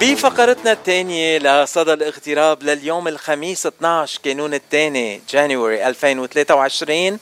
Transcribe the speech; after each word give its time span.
بفقرتنا 0.00 0.72
الثانية 0.72 1.38
لصدى 1.38 1.92
الاغتراب 1.92 2.62
لليوم 2.62 3.08
الخميس 3.08 3.66
12 3.66 4.20
كانون 4.22 4.54
الثاني 4.54 5.22
جانوري 5.30 5.86
2023 5.88 7.18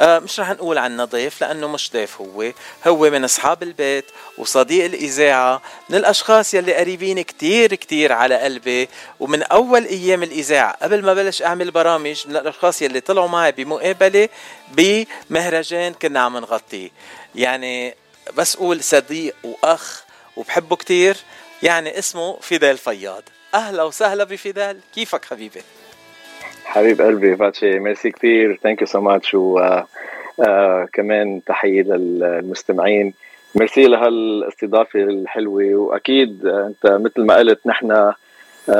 آه 0.00 0.18
مش 0.18 0.40
رح 0.40 0.50
نقول 0.50 0.78
عنه 0.78 1.04
ضيف 1.04 1.40
لأنه 1.40 1.68
مش 1.68 1.90
ضيف 1.92 2.20
هو. 2.20 2.52
هو 2.86 3.10
من 3.10 3.24
أصحاب 3.24 3.62
البيت 3.62 4.04
وصديق 4.38 4.84
الإذاعة 4.84 5.62
من 5.88 5.96
الأشخاص 5.96 6.54
يلي 6.54 6.74
قريبين 6.74 7.22
كتير 7.22 7.74
كتير 7.74 8.12
على 8.12 8.34
قلبي 8.36 8.88
ومن 9.20 9.42
أول 9.42 9.84
أيام 9.84 10.22
الإذاعة 10.22 10.76
قبل 10.82 11.02
ما 11.02 11.14
بلش 11.14 11.42
أعمل 11.42 11.70
برامج 11.70 12.22
من 12.28 12.36
الأشخاص 12.36 12.82
يلي 12.82 13.00
طلعوا 13.00 13.28
معي 13.28 13.52
بمقابلة 13.52 14.28
بمهرجان 14.72 15.92
كنا 15.92 16.20
عم 16.20 16.38
نغطيه. 16.38 16.90
يعني 17.34 17.94
بس 18.34 18.56
قول 18.56 18.82
صديق 18.84 19.34
وأخ 19.44 20.02
وبحبه 20.36 20.76
كتير. 20.76 21.16
يعني 21.62 21.98
اسمه 21.98 22.36
فيدال 22.40 22.78
فياض. 22.78 23.22
أهلا 23.54 23.82
وسهلا 23.82 24.24
بفيدال. 24.24 24.76
كيفك 24.94 25.24
حبيبي؟ 25.24 25.62
حبيب 26.64 27.00
قلبي 27.00 27.34
باتشي 27.34 27.78
ميرسي 27.78 28.10
كثير. 28.10 28.60
thank 28.62 28.80
you 28.80 28.86
so 28.86 29.00
much 29.00 29.34
و 29.34 29.80
كمان 30.92 31.40
تحية 31.46 31.82
للمستمعين. 31.82 33.14
ميرسي 33.54 33.84
لهالاستضافة 33.84 35.00
الحلوة. 35.00 35.74
وأكيد 35.74 36.46
أنت 36.46 36.86
مثل 36.86 37.24
ما 37.24 37.36
قلت 37.36 37.66
نحن 37.66 38.12
uh, 38.70 38.72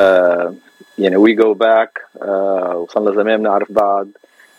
يعني 0.99 1.17
we 1.17 1.33
go 1.33 1.55
back 1.55 2.07
وصرلنا 2.75 3.13
زمان 3.13 3.37
بنعرف 3.37 3.73
بعض. 3.73 4.09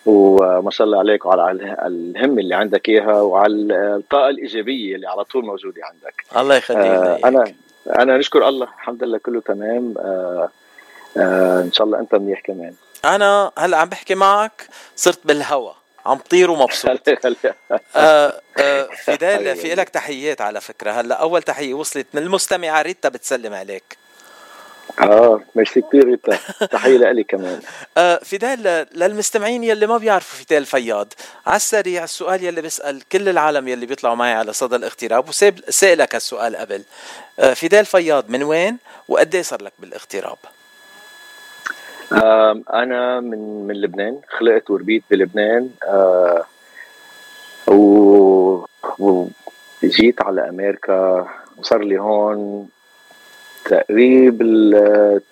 وما 0.05 0.71
شاء 0.71 0.87
الله 0.87 0.99
عليك 0.99 1.25
وعلى 1.25 1.51
الهمة 1.85 2.41
اللي 2.41 2.55
عندك 2.55 2.89
إياها 2.89 3.21
وعلى 3.21 3.95
الطاقة 3.95 4.29
الإيجابية 4.29 4.95
اللي 4.95 5.07
على 5.07 5.23
طول 5.23 5.45
موجودة 5.45 5.81
عندك. 5.85 6.23
الله 6.37 6.55
يخليك 6.55 7.25
أنا 7.25 7.53
أنا 7.87 8.17
نشكر 8.17 8.47
الله. 8.47 8.65
الحمد 8.65 9.03
لله 9.03 9.17
كله 9.17 9.41
تمام. 9.41 9.93
uh, 9.97 10.49
uh, 11.17 11.19
إن 11.65 11.71
شاء 11.71 11.87
الله 11.87 11.99
أنت 11.99 12.15
منيح 12.15 12.39
كمان. 12.41 12.73
أنا 13.05 13.51
هلأ 13.57 13.77
عم 13.77 13.89
بحكي 13.89 14.15
معك 14.15 14.67
صرت 14.95 15.19
بالهوا. 15.25 15.71
عم 16.05 16.17
طير 16.17 16.51
ومبسوط. 16.51 16.91
آه 17.95 18.41
آه 18.57 18.89
فدال 19.05 19.55
في 19.55 19.75
لك 19.75 19.89
تحيات 19.89 20.41
على 20.41 20.61
فكرة. 20.61 20.91
هلأ 20.91 21.15
أول 21.15 21.41
تحية 21.41 21.73
وصلت 21.73 22.07
من 22.13 22.21
المستمعه 22.21 22.81
ريتا 22.81 23.09
بتسلم 23.09 23.53
عليك. 23.53 24.00
آه 24.99 25.41
ميرسي 25.55 25.81
كثير 25.81 26.05
ريتا 26.05 26.37
تحية 26.71 26.97
لك 26.97 27.25
كمان. 27.25 27.59
آه 27.97 28.17
فدال 28.17 28.87
للمستمعين 28.95 29.63
يلي 29.63 29.87
ما 29.87 29.97
بيعرفوا 29.97 30.45
فدال 30.45 30.65
فياض 30.65 31.13
على 31.47 31.55
السريع 31.55 32.03
السؤال 32.03 32.43
يلي 32.43 32.61
بسال 32.61 33.01
كل 33.11 33.29
العالم 33.29 33.67
يلي 33.67 33.85
بيطلعوا 33.85 34.15
معي 34.15 34.33
على 34.33 34.53
صدى 34.53 34.75
الاغتراب 34.75 35.29
وسألك 35.29 36.15
هالسؤال 36.15 36.55
قبل. 36.55 36.83
آه 37.39 37.53
فدال 37.53 37.85
فياض 37.85 38.29
من 38.29 38.43
وين 38.43 38.77
وقد 39.07 39.37
صار 39.37 39.61
لك 39.63 39.73
بالاغتراب؟ 39.79 40.37
أنا 42.73 43.19
من 43.19 43.67
من 43.67 43.75
لبنان. 43.81 44.21
خلقت 44.39 44.69
وربيت 44.69 45.03
بلبنان. 45.11 45.69
أه 45.83 46.45
و 47.67 48.65
وجيت 49.83 50.21
على 50.21 50.49
أمريكا 50.49 51.27
وصار 51.57 51.83
لي 51.83 51.99
هون. 51.99 52.69
تقريبا 53.65 54.45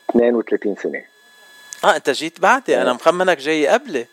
32 0.10 0.76
سنة. 0.76 1.02
آه 1.84 1.96
أنت 1.96 2.10
جيت 2.10 2.40
بعدي 2.40 2.82
أنا 2.82 2.94
مخمنك 2.94 3.38
جاي 3.38 3.68
قبلي. 3.68 4.06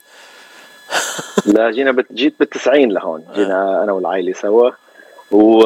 لا 1.55 1.71
جينا 1.71 1.93
بت... 1.93 2.13
جيت 2.13 2.35
بالتسعين 2.41 2.93
لهون. 2.93 3.25
جينا 3.35 3.83
أنا 3.83 3.93
والعائلة 3.93 4.33
سوا. 4.33 4.71
و... 5.31 5.63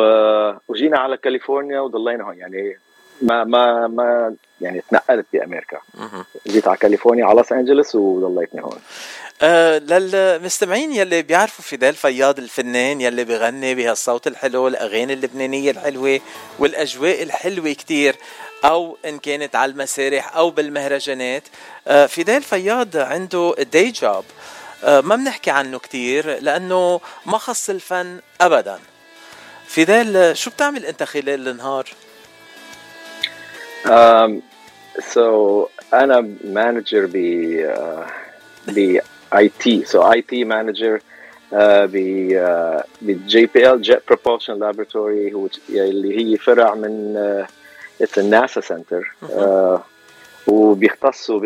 وجينا 0.69 0.98
على 0.98 1.17
كاليفورنيا 1.17 1.81
وضلينا 1.81 2.25
هون. 2.25 2.39
يعني 2.39 2.78
ما 3.23 3.45
ما 3.45 3.87
ما 3.87 4.34
يعني 4.61 4.83
تنقلت 4.91 5.27
بأمريكا. 5.33 5.78
جيت 6.47 6.69
على 6.69 6.77
كاليفورنيا 6.77 7.25
على 7.25 7.37
لوس 7.37 7.53
أنجلوس 7.53 7.94
وضليتني 7.94 8.62
هون. 8.62 8.78
آه 9.43 9.78
للمستمعين 9.78 10.93
يلي 10.93 11.23
بيعرفوا 11.23 11.65
فيدال 11.65 11.95
فياض 11.95 12.39
الفنان 12.39 13.01
يلي 13.01 13.25
بغني 13.25 13.75
بهالصوت 13.75 14.27
الحلو 14.27 14.69
الأغاني 14.69 15.12
اللبنانية 15.12 15.71
الحلوة 15.71 16.21
والأجواء 16.59 17.23
الحلوة 17.23 17.73
كتير 17.73 18.17
أو 18.65 18.99
إن 19.05 19.19
كانت 19.19 19.56
على 19.56 19.73
المسارح 19.73 20.37
أو 20.37 20.50
بالمهرجانات. 20.50 21.43
آه 21.89 22.06
فيدال 22.06 22.43
فياض 22.43 22.97
عنده 22.97 23.55
day 23.72 23.91
job 23.91 24.25
آه 24.84 25.00
ما 25.00 25.17
بنحكي 25.17 25.50
عنه 25.50 25.79
كتير 25.79 26.39
لأنه 26.41 27.00
ما 27.27 27.39
خص 27.39 27.71
الفن 27.71 28.21
ابدا. 28.41 28.79
فيدال 29.67 30.37
شو 30.37 30.50
بتعمل 30.50 30.87
أنت 30.87 31.03
خلال 31.03 31.49
النهار؟ 31.49 31.89
um, 33.84 34.31
so 35.15 35.19
أنا 35.95 36.29
manager 36.44 37.06
ب 37.12 37.17
ب 38.69 39.00
IT 39.37 39.84
so 39.84 40.12
IT 40.12 40.44
manager 40.44 41.00
ب 41.53 41.93
بال 43.03 43.47
JPL 43.47 43.83
Jet 43.83 44.03
Propulsion 44.09 44.59
Laboratory 44.59 45.34
هو 45.35 45.49
اللي 45.71 46.19
هي 46.19 46.37
فرع 46.37 46.75
من 46.75 47.17
it's 48.00 48.19
ال 48.19 48.27
NASA 48.27 48.61
center 48.61 49.15
وبيختصوا 50.47 51.41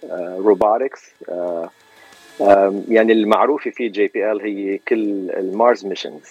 بال 0.00 0.22
robotics 0.22 1.10
يعني 2.88 3.12
المعروفة 3.12 3.70
في 3.70 3.88
جي 3.88 4.06
بي 4.06 4.32
ال 4.32 4.40
هي 4.40 4.78
كل 4.88 5.30
ال 5.30 5.41
Mars 5.41 5.84
missions 5.84 6.30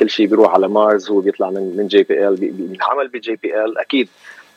كل 0.00 0.10
شيء 0.10 0.26
بيروح 0.26 0.54
على 0.54 0.68
مارس 0.68 1.10
هو 1.10 1.20
بيطلع 1.20 1.50
من 1.50 1.76
من 1.76 1.86
JPL 1.86 2.36
بينعمل 2.36 3.08
ب 3.08 3.36
JPL 3.42 3.78
أكيد 3.78 4.08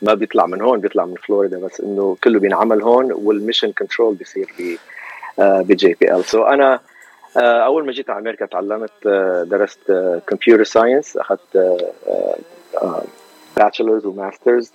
ما 0.02 0.14
بيطلع 0.14 0.46
من 0.46 0.62
هون 0.62 0.80
بيطلع 0.80 1.06
من 1.06 1.16
فلوريدا 1.16 1.58
بس 1.60 1.82
إنه 1.82 2.18
كله 2.24 2.40
بينعمل 2.40 2.82
هون 2.82 3.12
وال 3.12 3.25
mission 3.25 3.72
control 3.72 4.16
بيصير 4.16 4.54
ب 4.60 4.76
ب 5.40 5.98
JPL. 6.02 6.26
so 6.26 6.44
أنا 6.44 6.80
أول 7.38 7.86
ما 7.86 7.92
جيت 7.92 8.10
على 8.10 8.20
أمريكا 8.20 8.46
تعلمت 8.46 9.08
درست 9.44 9.80
computer 10.28 10.64
science 10.64 11.18
أخذت 11.18 11.82
bachelor's 13.58 14.06
و 14.06 14.13
master's 14.13 14.72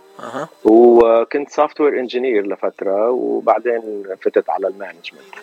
وكنت 0.64 1.50
software 1.50 1.98
engineer 1.98 2.46
لفترة 2.46 3.10
وبعدين 3.10 4.04
فتت 4.22 4.50
على 4.50 4.66
ال 4.66 4.72
management. 4.72 5.34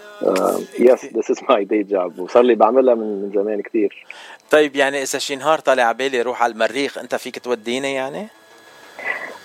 yes 0.80 1.06
this 1.06 1.31
is 1.31 1.40
my 1.50 1.66
day 1.66 1.84
job 1.84 2.19
وصار 2.19 2.44
لي 2.44 2.56
بعملها 2.56 2.96
من 2.96 3.22
من 3.22 3.31
زمان 3.36 3.62
كثير 3.62 4.06
طيب 4.51 4.75
يعني 4.75 5.01
إذا 5.01 5.19
شي 5.19 5.36
نهار 5.36 5.59
طالع 5.59 5.84
على 5.84 5.97
بالي 5.97 6.22
روح 6.22 6.44
على 6.44 6.53
المريخ 6.53 6.97
أنت 6.97 7.16
فيك 7.16 7.40
توديني 7.40 7.94
يعني؟ 7.94 8.28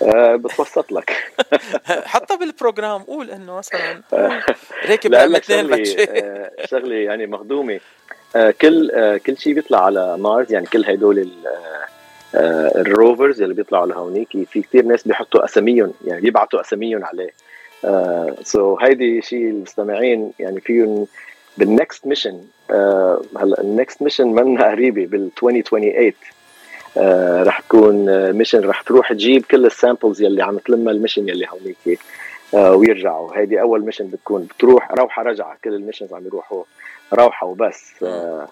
أه 0.01 0.35
بتوسط 0.35 0.91
لك. 0.91 1.33
حتى 2.13 2.37
بال 2.37 2.50
program. 2.50 3.01
قول 3.03 3.31
إنه 3.31 3.55
مثلا 3.57 4.01
راكب 4.89 5.13
اثنين 5.13 5.41
شغلي 5.41 5.81
بتشي 5.81 6.03
آه، 6.03 6.51
يعني 6.85 7.27
مخدومة. 7.27 7.79
آه، 8.35 8.51
كل 8.61 8.91
آه، 8.91 9.17
كل 9.17 9.37
شيء 9.37 9.53
بيطلع 9.53 9.85
على 9.85 10.17
مارس 10.17 10.51
يعني 10.51 10.65
كل 10.65 10.85
هدول 10.85 11.19
ال- 11.19 11.47
آه، 11.47 11.85
آه، 12.37 12.81
ال 12.81 12.90
rovers 12.90 13.41
اللي 13.41 13.53
بيطلعوا 13.53 13.85
لهونيك 13.85 14.27
في 14.49 14.61
كثير 14.61 14.85
ناس 14.85 15.07
بيحطوا 15.07 15.45
أساميهم 15.45 15.93
يعني 16.05 16.21
بيبعتوا 16.21 16.61
أساميهم 16.61 17.05
عليه. 17.05 17.29
so 18.43 18.77
هيدي 18.77 19.21
شيء 19.21 19.49
المستمعين 19.49 20.31
يعني 20.39 20.61
فيهم 20.61 21.07
بال 21.57 21.74
next 21.74 22.07
mission 22.07 22.41
هلا 23.37 23.61
ال 23.61 23.69
next 23.69 24.01
mission 24.01 24.27
منا 24.27 24.69
قريبة 24.71 25.05
بال 25.05 25.29
2028 25.37 26.13
آه، 26.97 27.43
رح 27.43 27.59
تكون 27.59 28.31
mission 28.31 28.69
رح 28.69 28.81
تروح 28.81 29.13
تجيب 29.13 29.45
كل 29.45 29.65
ال 29.65 29.72
samples 29.72 30.21
يلي 30.21 30.43
عم 30.43 30.57
تلمها 30.57 30.93
ال 30.93 30.98
mission 30.98 31.29
يلي 31.29 31.47
هونيك 31.49 31.99
آه، 32.53 32.75
ويرجعوا. 32.75 33.37
هيدي 33.37 33.61
أول 33.61 33.85
mission 33.85 34.07
بتكون 34.07 34.43
بتروح 34.43 34.91
روحة 34.91 35.23
رجعة 35.23 35.57
كل 35.63 35.73
ال 35.73 35.77
missions 35.77 36.13
عم 36.13 36.25
يروحوا 36.25 36.63
روحة 37.13 37.47
وبس. 37.47 38.03
آه، 38.03 38.47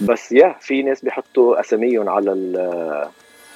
بس 0.00 0.32
يا 0.32 0.56
في 0.60 0.82
ناس 0.82 1.04
بيحطوا 1.04 1.60
أساميهم 1.60 2.08
على 2.08 2.32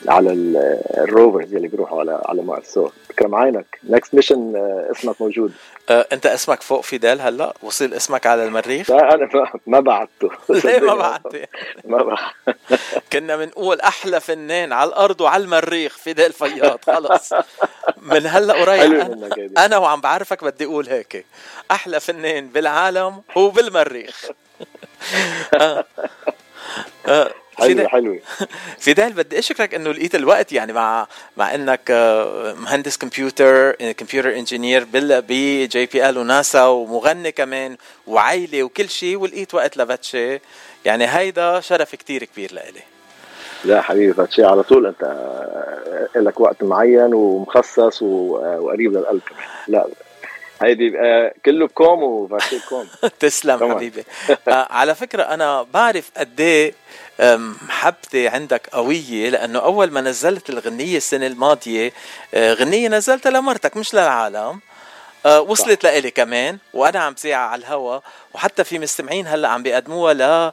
على 0.08 0.32
ال- 0.32 0.81
ال 0.99 1.06
rovers 1.06 1.54
يلي 1.54 1.69
بيروحوا 1.69 2.00
على 2.00 2.22
على 2.25 2.43
Mars. 2.43 2.66
so 2.69 2.88
كرم 3.19 3.34
عينك. 3.34 3.78
next 3.84 4.14
mission 4.14 4.52
اسمك 4.90 5.20
موجود. 5.20 5.52
آه، 5.90 6.06
انت 6.12 6.26
اسمك 6.26 6.62
فوق 6.62 6.81
فيدال 6.81 7.20
هلا؟ 7.20 7.54
وصل 7.62 7.94
اسمك 7.94 8.26
على 8.26 8.44
المريخ؟ 8.44 8.90
لا 8.90 9.14
أنا 9.14 9.28
ما- 9.66 9.81
بعته. 9.81 10.31
ليه 10.64 10.78
ما 10.81 10.94
بعت 10.94 11.22
ما 11.84 12.02
بعت 12.02 12.56
كنا 13.12 13.37
بنقول 13.37 13.81
أحلى 13.81 14.20
فنان 14.20 14.72
على 14.72 14.88
الأرض 14.88 15.20
وعلى 15.20 15.44
المريخ 15.44 15.96
فيدال 15.99 16.32
فياض. 16.32 16.78
خلص. 16.87 17.32
من 18.02 18.26
هلا 18.26 18.54
قريب. 18.54 19.02
أنا- 19.02 19.60
أنا 19.60 19.78
وعم 19.78 20.00
بعرفك 20.00 20.44
بدي 20.44 20.64
أقول 20.64 20.88
هيك. 20.88 21.26
أحلى 21.70 22.00
فنان 22.00 22.46
بالعالم 22.49 23.22
هو 23.38 23.50
بالمريخ 23.50 24.25
آه. 25.60 25.84
آه. 27.06 27.31
حلوة 27.56 27.69
فيدال, 27.69 27.90
حلوة. 27.90 28.19
فيدال 28.78 29.12
بدي 29.12 29.38
أشكرك 29.38 29.75
إنه 29.75 29.93
لقيت 29.93 30.14
الوقت 30.14 30.52
يعني 30.52 30.72
مع 30.72 31.06
مع 31.37 31.54
إنك 31.54 31.81
آه، 31.90 32.54
مهندس 32.54 32.96
كمبيوتر 32.96 33.72
كمبيوتر 33.72 34.34
إنجينير 34.34 34.84
بجي 34.84 35.87
بي 35.87 36.08
إل 36.08 36.19
وناسا 36.19 36.66
ومغني 36.66 37.32
كمان 37.32 37.76
وعائله 38.06 38.62
وكل 38.62 38.88
شيء 38.88 39.16
ولقيت 39.16 39.54
وقت 39.54 39.76
لبتشي 39.76 40.40
يعني 40.84 41.06
هيدا 41.06 41.60
شرف 41.60 41.94
كتير 41.94 42.25
كبير 42.25 42.52
لإلي. 42.52 42.81
لا 43.64 43.81
حبيبي 43.81 44.14
فاتشي 44.14 44.44
على 44.44 44.62
طول 44.62 44.87
أنت 44.87 45.02
آه، 45.02 46.19
لك 46.19 46.40
وقت 46.40 46.62
معين 46.62 47.14
ومخصص 47.14 48.02
وقريب 48.02 48.93
للقلب 48.93 49.20
كمان. 49.28 49.49
لا. 49.69 49.87
هيدي 50.62 50.99
آه، 51.00 51.35
كله 51.44 51.67
بكوم 51.67 52.03
وفاتشي 52.03 52.59
بكوم. 52.59 52.87
تسلم 53.20 53.73
حبيبي. 53.75 54.05
على 54.49 54.94
فكرة 54.94 55.23
أنا 55.23 55.62
بعرف 55.62 56.11
قد 56.17 56.41
إيه 56.41 56.75
محبتي 57.37 58.29
عندك 58.29 58.69
قوية 58.73 59.29
لأنه 59.31 59.59
أول 59.59 59.91
ما 59.91 60.00
نزلت 60.00 60.50
الغنية 60.50 60.97
السنة 60.97 61.26
الماضية 61.26 61.93
غنية 62.35 62.88
نزلتها 62.88 63.31
لمرتك 63.31 63.76
مش 63.76 63.94
للعالم. 63.94 64.61
آه 65.26 65.41
وصلت 65.41 65.85
لإلي 65.85 66.11
كمان 66.11 66.59
وأنا 66.75 66.99
عم 66.99 67.14
زيع 67.19 67.38
على 67.38 67.61
الهوا. 67.61 68.00
وحتى 68.35 68.64
في 68.64 68.79
مستمعين 68.79 69.26
هلأ 69.26 69.49
عم 69.49 69.62
بيقدموها 69.62 70.14
ل 70.14 70.53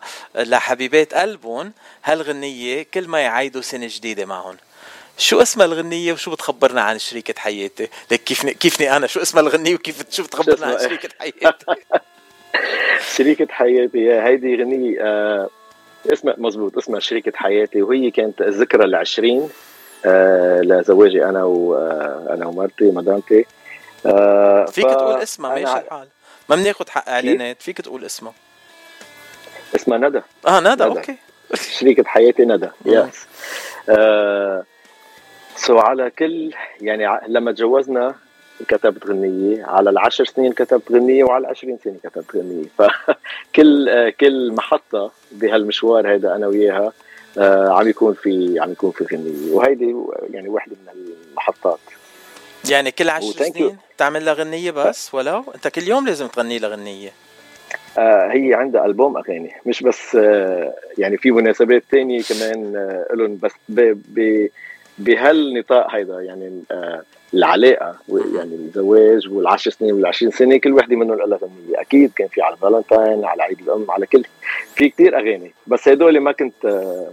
لحبيبات 0.49 1.13
قلبهم 1.13 1.73
هالغنية 2.03 2.83
كل 2.93 3.07
ما 3.07 3.19
يعيدوا 3.19 3.61
سنة 3.61 3.87
جديدة 3.89 4.25
معهم. 4.25 4.57
شو 5.19 5.41
اسمها 5.41 5.65
الغنية 5.65 6.13
وشو 6.13 6.31
بتخبرنا 6.31 6.81
عن 6.81 6.99
شريكة 6.99 7.33
حياتي؟ 7.37 7.87
ليك 8.11 8.23
كيفني 8.23 8.53
كيفني 8.53 8.97
أنا؟ 8.97 9.07
شو 9.07 9.21
اسمها 9.21 9.43
الغنية 9.43 9.75
وكيف 9.75 10.03
شو 10.09 10.23
بتخبرنا 10.23 10.65
عن 10.65 10.79
شريكة 10.79 11.09
حياتي؟ 11.19 11.65
شريكة 13.15 13.47
حياتي 13.49 14.13
هيدي 14.21 14.55
غنية 14.55 14.97
آه 15.01 15.49
اسمها 16.13 16.35
مزبوط 16.37 16.77
اسمها 16.77 16.99
شريكة 16.99 17.31
حياتي 17.35 17.81
وهي 17.81 18.11
كانت 18.11 18.41
الذكرى 18.41 18.85
العشرين 18.85 19.49
آه 20.05 20.61
لزواجي 20.61 21.25
أنا 21.25 21.43
وأنا 21.43 22.45
آه، 22.45 22.47
ومرتي 22.47 22.83
مدامتي. 22.91 23.45
آه 24.05 24.65
فيك 24.65 24.87
ف... 24.87 24.91
تقول 24.91 25.21
اسمها 25.21 25.49
ماشي 25.55 25.79
الحال. 25.85 26.07
ما 26.49 26.55
بناخذ 26.55 26.89
حق 26.89 27.09
إعلانات 27.09 27.61
فيك 27.61 27.81
تقول 27.81 28.05
اسمها. 28.05 28.33
اسمها 29.75 29.97
ندى. 29.97 30.21
آه 30.47 30.59
ندى, 30.59 30.69
ندى. 30.69 30.83
okay. 30.83 31.15
شريكة 31.79 32.03
حياتي 32.03 32.45
ندى 32.45 32.69
yes 32.85 33.25
آه 33.89 34.63
so 35.59 35.77
على 35.79 36.09
كل 36.09 36.53
يعني 36.81 37.19
لما 37.27 37.51
تجوزنا 37.51 38.15
كتبت 38.67 39.07
غنية. 39.07 39.65
على 39.65 39.89
العشر 39.89 40.25
سنين 40.25 40.53
كتبت 40.53 40.91
غنية 40.91 41.23
وعلى 41.23 41.41
العشرين 41.41 41.77
سنة 41.83 41.95
كتبت 42.03 42.35
غنية. 42.35 42.65
فكل 42.77 44.09
كل 44.09 44.51
محطة 44.51 45.11
بهالمشوار 45.31 46.15
هذا 46.15 46.35
أنا 46.35 46.47
وياها 46.47 46.93
آه 47.37 47.69
عم 47.69 47.87
يكون 47.87 48.13
في 48.13 48.59
عم 48.59 48.71
يكون 48.71 48.91
في 48.91 49.15
غنية. 49.15 49.53
وهيدي 49.53 49.95
يعني 50.33 50.49
وحدة 50.49 50.75
من 50.85 51.03
المحطات. 51.31 51.79
يعني 52.69 52.91
كل 52.91 53.09
عشر 53.09 53.31
سنين 53.31 53.77
تعمل 53.97 54.25
لها 54.25 54.33
غنية 54.33 54.71
بس 54.71 55.13
ولو 55.13 55.43
أنت 55.55 55.67
كل 55.67 55.83
يوم 55.83 56.07
لازم 56.07 56.27
تغني 56.27 56.59
لها 56.59 56.69
غنية. 56.69 57.09
آه 57.97 58.27
هي 58.31 58.53
عندها 58.53 58.85
ألبوم 58.85 59.17
أغاني. 59.17 59.51
مش 59.65 59.83
بس 59.83 60.15
آه 60.15 60.73
يعني 60.97 61.17
في 61.17 61.31
مناسبات 61.31 61.83
تانية 61.91 62.21
كمان 62.21 62.73
لهم 63.13 63.39
بس 63.43 63.51
بهالنطاق 64.99 65.95
هيدا 65.95 66.21
يعني 66.21 66.63
آه 66.71 67.03
العلاقة 67.33 67.95
يعني 68.09 68.55
الزواج 68.55 69.29
والعشر 69.29 69.71
سنين 69.71 69.93
والعشرين 69.93 70.31
سنة 70.31 70.57
كل 70.57 70.73
وحدة 70.73 70.95
منهم 70.95 71.17
لها 71.17 71.37
غنيه 71.37 71.81
أكيد 71.81 72.11
كان 72.15 72.27
في 72.27 72.41
على 72.41 72.55
الفالنتاين 72.55 73.25
على 73.25 73.43
عيد 73.43 73.59
الأم 73.59 73.91
على 73.91 74.05
كل 74.05 74.23
في 74.75 74.89
كتير 74.89 75.15
أغاني. 75.17 75.51
بس 75.67 75.87
هدول 75.87 76.19
ما 76.19 76.31
كنت 76.31 76.65
آه 76.65 77.11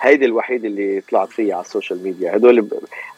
هيدي 0.00 0.24
الوحيدة 0.24 0.68
اللي 0.68 1.00
طلعت 1.00 1.28
فيها 1.28 1.54
على 1.54 1.64
ال 1.64 1.69
social 1.69 2.02
media. 2.02 2.36
هدول 2.36 2.68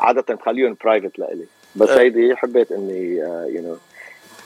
عادة 0.01 0.35
بخليهم 0.35 0.77
private 0.85 1.19
لإلي. 1.19 1.45
بس 1.77 1.89
أه. 1.89 2.01
هيدي 2.01 2.37
حبيت 2.37 2.73
إني 2.73 3.17
you 3.49 3.63
know 3.63 3.77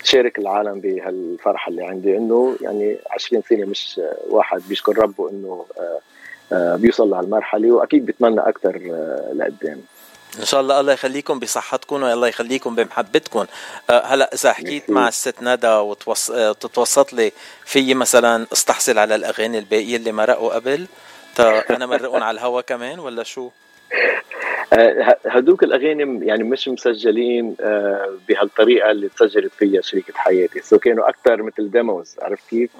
شارك 0.04 0.38
العالم 0.38 0.80
بهالفرحة 0.80 1.70
اللي 1.70 1.84
عندي. 1.84 2.16
إنه 2.16 2.56
يعني 2.60 2.96
20 3.10 3.42
سنة 3.48 3.64
مش 3.64 4.00
واحد 4.28 4.62
بيشكر 4.68 4.98
ربه 4.98 5.30
إنه 5.30 5.64
آه، 5.78 5.82
آه، 5.82 6.00
بيوصل 6.76 7.10
لهالمرحله 7.10 7.72
وأكيد 7.72 8.06
بتمنى 8.06 8.40
أكثر 8.40 8.80
آه، 8.90 9.32
لقدام. 9.34 9.80
إن 10.40 10.44
شاء 10.44 10.60
الله 10.60 10.80
الله 10.80 10.92
يخليكم 10.92 11.38
بصحتكم 11.38 12.02
والله 12.02 12.28
يخليكم 12.28 12.74
بمحبتكم. 12.74 13.46
هلا 13.90 14.34
إذا 14.34 14.52
حكيت 14.52 14.90
مع 14.90 15.08
الست 15.08 15.42
ندى 15.42 15.68
وتتوسط 15.68 17.12
لي 17.12 17.32
في 17.64 17.94
مثلا 17.94 18.46
استحصل 18.52 18.98
على 18.98 19.14
الأغاني 19.14 19.58
الباقية 19.58 19.96
اللي 19.96 20.12
مرقوا 20.12 20.54
قبل 20.54 20.86
أنا 21.40 21.86
مرقهم 21.86 22.22
على 22.22 22.34
الهوا 22.34 22.60
كمان 22.60 22.98
ولا 22.98 23.22
شو؟ 23.22 23.50
آه، 24.72 25.16
هدوك 25.26 25.62
الأغاني 25.62 26.26
يعني 26.26 26.42
مش 26.42 26.68
مسجلين 26.68 27.56
آه، 27.60 28.16
بهالطريقة 28.28 28.90
اللي 28.90 29.08
تسجلت 29.08 29.52
فيها 29.58 29.80
شريكة 29.80 30.12
حياتي. 30.16 30.60
so 30.60 30.78
كانوا 30.78 31.08
أكثر 31.08 31.42
مثل 31.42 31.70
demos 31.70 32.16
عرفت 32.22 32.48
كيف؟ 32.50 32.70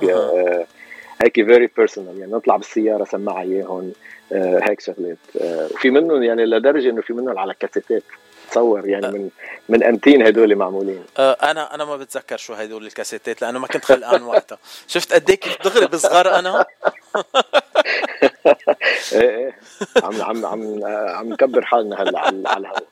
هيك 1.23 1.35
very 1.35 1.71
personal 1.77 2.19
يعني 2.19 2.33
نطلع 2.33 2.57
بالسيارة 2.57 3.05
سمعها 3.05 3.43
إياهم 3.43 3.93
هيك 4.33 4.81
شغلات. 4.81 5.19
وفي 5.35 5.91
منهم 5.91 6.23
يعني 6.23 6.45
لدرجة 6.45 6.91
إنه 6.91 7.03
في 7.03 7.13
منهم 7.13 7.39
على 7.39 7.55
كاسيتات 7.55 8.03
تصور 8.51 8.89
يعني 8.89 9.07
من 9.07 9.31
من 9.69 9.85
امتين 9.85 10.27
هدول 10.27 10.57
معمولين. 10.57 11.05
أنا 11.19 11.75
أنا 11.75 11.85
ما 11.85 11.97
بتذكر 11.97 12.37
شو 12.37 12.55
هدول 12.55 12.87
الكاسيتات 12.87 13.43
لأنه 13.43 13.59
ما 13.59 13.67
كنت 13.67 13.85
خلقان 13.85 14.23
وقتها. 14.23 14.59
شفت 14.87 15.13
قد 15.13 15.31
إيه 15.31 15.37
كيف 15.37 15.63
دغري 15.65 15.87
بصغر 15.87 16.39
أنا؟ 16.39 16.65
إيه 19.13 19.37
إيه. 19.37 19.59
عم 20.03 20.23
عم 20.23 20.47
عم 20.47 20.85
عم 20.87 21.29
نكبر 21.29 21.65
حالنا 21.65 22.03
هلا 22.03 22.19
على 22.19 22.59
الهواء. 22.59 22.85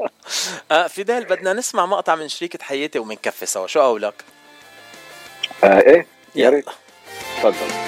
آه 0.72 0.86
فيدال 0.86 1.24
بدنا 1.24 1.52
نسمع 1.52 1.86
مقطع 1.86 2.14
من 2.14 2.28
شريكة 2.28 2.64
حياتي 2.64 2.98
ومنكفي 2.98 3.46
سوا. 3.46 3.66
شو 3.66 3.80
قولك؟ 3.80 4.24
آه 5.64 5.80
إيه 5.80 6.06
يا 6.34 6.50
ريت. 6.50 6.66
تفضل. 7.42 7.86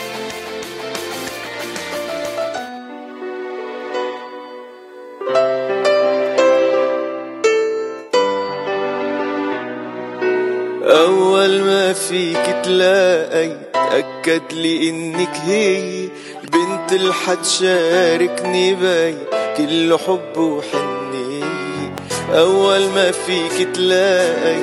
أول 10.82 11.60
ما 11.62 11.92
فيك 11.92 12.56
تلاقي 12.64 13.56
تأكد 13.74 14.52
لي 14.52 14.90
إنك 14.90 15.36
هي 15.44 16.08
البنت 16.44 16.92
اللي 16.92 17.12
حتشاركني 17.14 18.74
باي 18.74 19.14
كل 19.56 19.98
حب 20.06 20.36
وحنية 20.36 21.94
أول 22.30 22.88
ما 22.88 23.10
فيك 23.10 23.68
تلاقي 23.74 24.60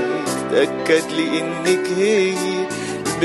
تأكد 0.51 1.11
لي 1.11 1.39
إنك 1.39 1.87
هي 1.97 2.33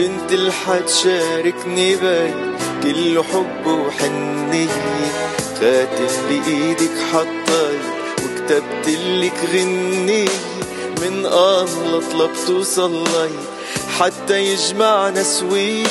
البنت 0.00 0.32
اللي 0.32 0.52
حتشاركني 0.52 1.96
باي 1.96 2.34
كل 2.82 3.22
حب 3.22 3.66
وحنية 3.66 4.68
خاتم 5.60 6.06
بإيدك 6.28 6.90
حطي 7.12 7.78
وكتبت 8.24 8.88
لك 8.98 9.34
غنية 9.52 10.28
من 11.00 11.26
الله 11.26 12.02
طلبت 12.12 12.50
وصلي 12.50 13.30
حتى 13.98 14.44
يجمعنا 14.44 15.22
سوي 15.22 15.84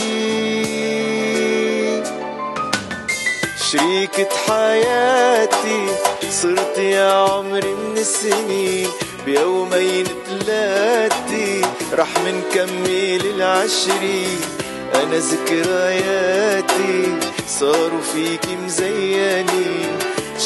شريكة 3.71 4.27
حياتي 4.47 5.85
صرت 6.31 6.77
يا 6.77 7.11
عمري 7.13 7.73
من 7.73 7.97
السنين 7.97 8.89
بيومين 9.25 10.05
ثلاثة 10.27 11.61
رح 11.93 12.07
منكمل 12.25 13.21
العشرين. 13.35 14.39
أنا 14.95 15.17
ذكرياتي 15.17 17.17
صاروا 17.47 18.01
فيكي 18.13 18.55
مزينين 18.55 19.97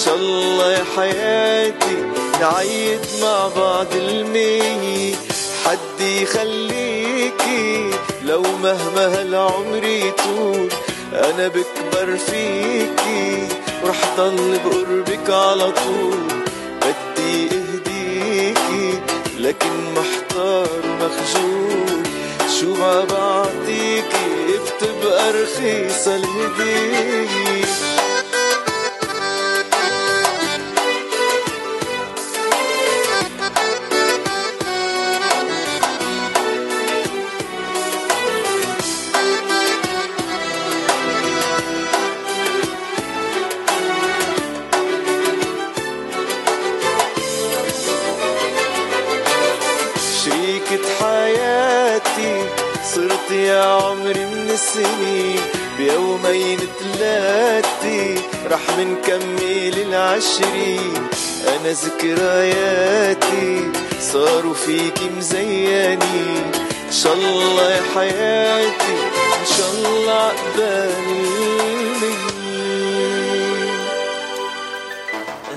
شاء 0.05 0.15
الله 0.15 0.71
يا 0.71 0.85
حياتي 0.97 1.97
نعيد 2.41 2.99
مع 3.21 3.47
بعض 3.47 3.87
المية 3.95 5.15
حد 5.65 6.01
يخليكي 6.01 7.89
لو 8.23 8.41
مهما 8.41 9.19
هالعمر 9.19 9.83
يطول 9.83 10.69
أنا 11.13 11.47
بكبر 11.47 12.17
فيكي 12.17 13.47
ورح 13.83 14.15
ضل 14.17 14.59
بقربك 14.65 15.29
على 15.29 15.71
طول. 15.71 16.43
بدي 16.81 17.47
أهديكي 17.47 18.99
لكن 19.39 19.69
محتار 19.97 20.67
ومخجول 20.85 22.03
شو 22.59 22.73
ما 22.73 23.05
بعطيكي 23.05 24.33
بتبقى 24.63 25.31
رخيصة 25.31 26.15
الهدية. 26.15 27.52
العشري 60.23 60.79
أنا 61.47 61.71
ذكرياتي 61.71 63.71
صاروا 63.99 64.53
فيكي 64.53 65.09
مزياني. 65.09 66.39
إن 66.87 66.91
شاء 66.91 67.13
الله 67.13 67.71
يا 67.71 67.81
حياتي 67.95 68.93
إن 69.39 69.45
شاء 69.57 69.69
الله 69.73 70.13
عقبال 70.13 70.93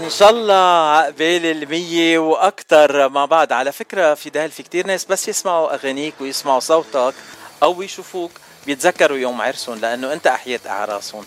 إن 0.04 0.10
شاء 0.10 0.30
الله 0.30 0.90
عقبال 0.90 1.46
المية 1.46 2.18
وأكثر 2.18 3.08
مع 3.08 3.24
بعض 3.24 3.52
على 3.52 3.72
فكرة 3.72 4.14
فيدال 4.14 4.50
في 4.50 4.62
كتير 4.62 4.86
ناس 4.86 5.04
بس 5.04 5.28
يسمعوا 5.28 5.74
أغانيك 5.74 6.14
ويسمعوا 6.20 6.60
صوتك 6.60 7.14
أو 7.62 7.82
يشوفوك 7.82 8.30
بيتذكروا 8.66 9.18
يوم 9.18 9.42
عرسهم 9.42 9.78
لأنه 9.78 10.12
أنت 10.12 10.26
أحييت 10.26 10.66
أعراسهم. 10.66 11.24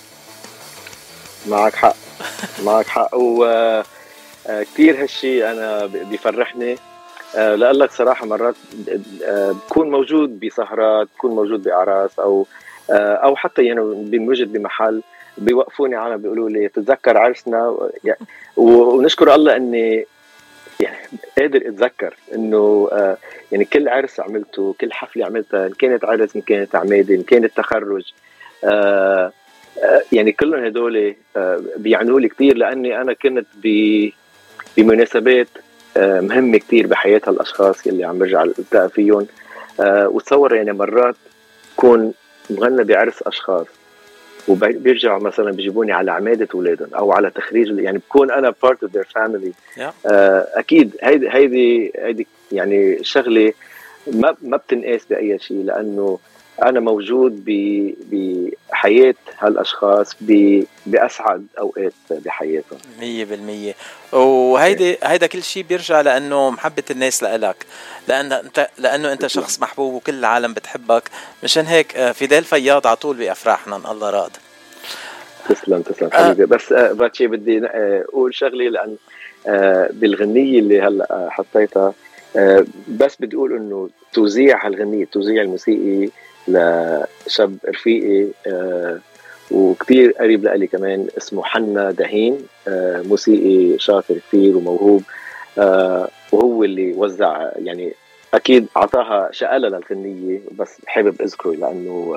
معك 1.48 1.76
حق. 1.76 1.96
معك 2.64 2.88
حق. 2.88 3.16
و 3.16 3.46
آه، 4.48 4.64
كثير 4.64 5.02
هالشيء 5.02 5.52
أنا 5.52 5.86
بيفرحني. 5.86 6.76
آه، 7.36 7.56
لأقول 7.56 7.80
لك 7.80 7.92
صراحة 7.92 8.26
مرات 8.26 8.56
آه، 9.26 9.52
بكون 9.52 9.92
موجود 9.92 10.40
بسهرات 10.40 11.08
بكون 11.16 11.32
موجود 11.32 11.64
بأعراس 11.64 12.20
أو 12.20 12.46
أو 12.92 13.36
حتى 13.36 13.64
يعني 13.64 13.82
بنوجد 13.82 14.54
بمحل 14.54 15.02
بيوقفوني 15.38 15.96
عالم 15.96 16.18
بيقولوا 16.18 16.50
لي 16.50 16.68
تتذكر 16.68 17.18
عرسنا. 17.18 17.90
ونشكر 18.58 19.36
الله 19.36 19.56
إني 19.56 20.06
يعني 20.80 20.98
قادر 21.38 21.68
أتذكر 21.68 22.16
إنه 22.34 22.90
يعني 23.52 23.66
كل 23.66 23.90
عرس 23.90 24.20
عملته 24.20 24.76
كل 24.82 24.94
حفلة 24.94 25.26
عملتها 25.26 25.68
إن 25.68 25.74
كانت 25.74 26.06
عرس 26.06 26.36
إن 26.36 26.42
كانت 26.42 26.76
عمادة 26.76 27.16
إن 27.16 27.24
كانت 27.24 27.58
تخرج 27.58 28.14
يعني 30.12 30.32
كلهم 30.32 30.66
هدول 30.66 31.16
بيعنوا 31.78 32.20
لي 32.20 32.30
كثير 32.30 32.58
لأني 32.58 33.02
أنا 33.02 33.14
كنت 33.14 33.48
بمناسبات 34.78 35.48
مهمة 35.98 36.58
كثير 36.58 36.88
بحياة 36.88 37.22
هالأشخاص 37.28 37.88
اللي 37.88 38.04
عم 38.04 38.18
برجع 38.20 38.44
التقى 38.44 38.90
فيهم. 38.90 39.28
وتصور 39.82 40.56
يعني 40.56 40.74
مرات 40.74 41.16
كون 41.76 42.14
مغنى 42.50 42.84
بعرس 42.84 43.22
أشخاص 43.24 43.68
وبيرجعوا 44.48 45.20
مثلا 45.20 45.52
بيجيبوني 45.52 45.92
على 45.92 46.12
عمادة 46.12 46.48
أولادهم 46.56 46.96
أو 46.96 47.12
على 47.12 47.30
تخريج 47.30 47.80
يعني 47.80 47.98
بكون 47.98 48.32
أنا 48.32 48.54
part 48.64 48.84
of 48.84 48.94
their 48.94 49.04
family 49.04 49.52
أكيد 50.56 50.96
هيدي 51.04 51.30
هيدي 51.30 51.92
هيدي 51.98 52.28
يعني 52.52 53.04
شغلة 53.04 53.54
ما 54.08 54.36
ما 54.42 54.58
بتنقاس 54.58 55.06
بأي 55.10 55.40
شيء 55.40 55.64
لأنه 55.64 56.20
أنا 56.64 56.80
موجود 56.80 57.46
بحياة 58.72 59.16
هالأشخاص 59.40 60.16
بأسعد 60.86 61.46
أوقات 61.60 61.94
بحياتهم. 62.12 62.80
100% 64.12 64.14
وهيدي 64.16 64.98
هيدا 65.04 65.28
كل 65.28 65.44
شيء 65.44 65.64
بيرجع 65.64 66.02
لأنه 66.02 66.50
محبة 66.50 66.84
الناس 66.92 67.24
لإلك. 67.24 67.66
لأن 68.08 68.32
انت 68.34 68.68
لأنه 68.78 69.12
أنت 69.12 69.28
شخص 69.28 69.60
محبوب 69.62 69.94
وكل 69.94 70.14
العالم 70.14 70.54
بتحبك. 70.54 71.04
مشان 71.44 71.66
هيك 71.66 71.98
آه، 71.98 72.12
فيدال 72.12 72.44
فياض 72.44 72.88
على 72.88 72.96
طول 72.96 73.18
بأفراحنا 73.18 73.92
الله 73.92 74.10
راد. 74.10 74.32
تسلم 75.50 75.82
تسلم 75.82 76.10
حبيبي. 76.14 76.44
آه. 76.44 76.46
بس 76.46 76.72
آه 76.72 76.92
باتشي 76.92 77.28
بدي 77.28 77.62
أقول 77.66 78.36
شغله 78.36 78.70
لأن 78.70 78.96
بالغنية 79.94 80.60
اللي 80.60 80.82
هلأ 80.82 81.28
حطيتها 81.32 81.94
بس 82.88 83.16
بدي 83.20 83.36
أقول 83.36 83.56
إنه 83.56 83.90
توزيع 84.14 84.66
هالغنية 84.66 85.04
التوزيع 85.04 85.42
الموسيقي 85.42 86.10
لشاب 86.48 87.58
رفيقي 87.70 88.28
آه 88.48 89.00
وكثير 89.52 90.12
قريب 90.12 90.44
لإلي 90.44 90.68
كمان 90.68 91.08
اسمه 91.18 91.44
حنا 91.44 91.92
دهين 91.92 92.38
آه 92.68 93.02
موسيقي 93.02 93.80
شاطر 93.80 94.16
كثير 94.28 94.58
وموهوب 94.58 95.04
آه 95.58 96.10
وهو 96.32 96.64
اللي 96.64 96.94
وزع 96.94 97.50
يعني 97.56 97.94
أكيد 98.34 98.68
أعطاها 98.78 99.30
شقلة 99.32 99.68
للغنيه 99.68 100.40
بس 100.58 100.78
حابب 100.86 101.22
أذكره 101.22 101.52
لأنه 101.52 102.16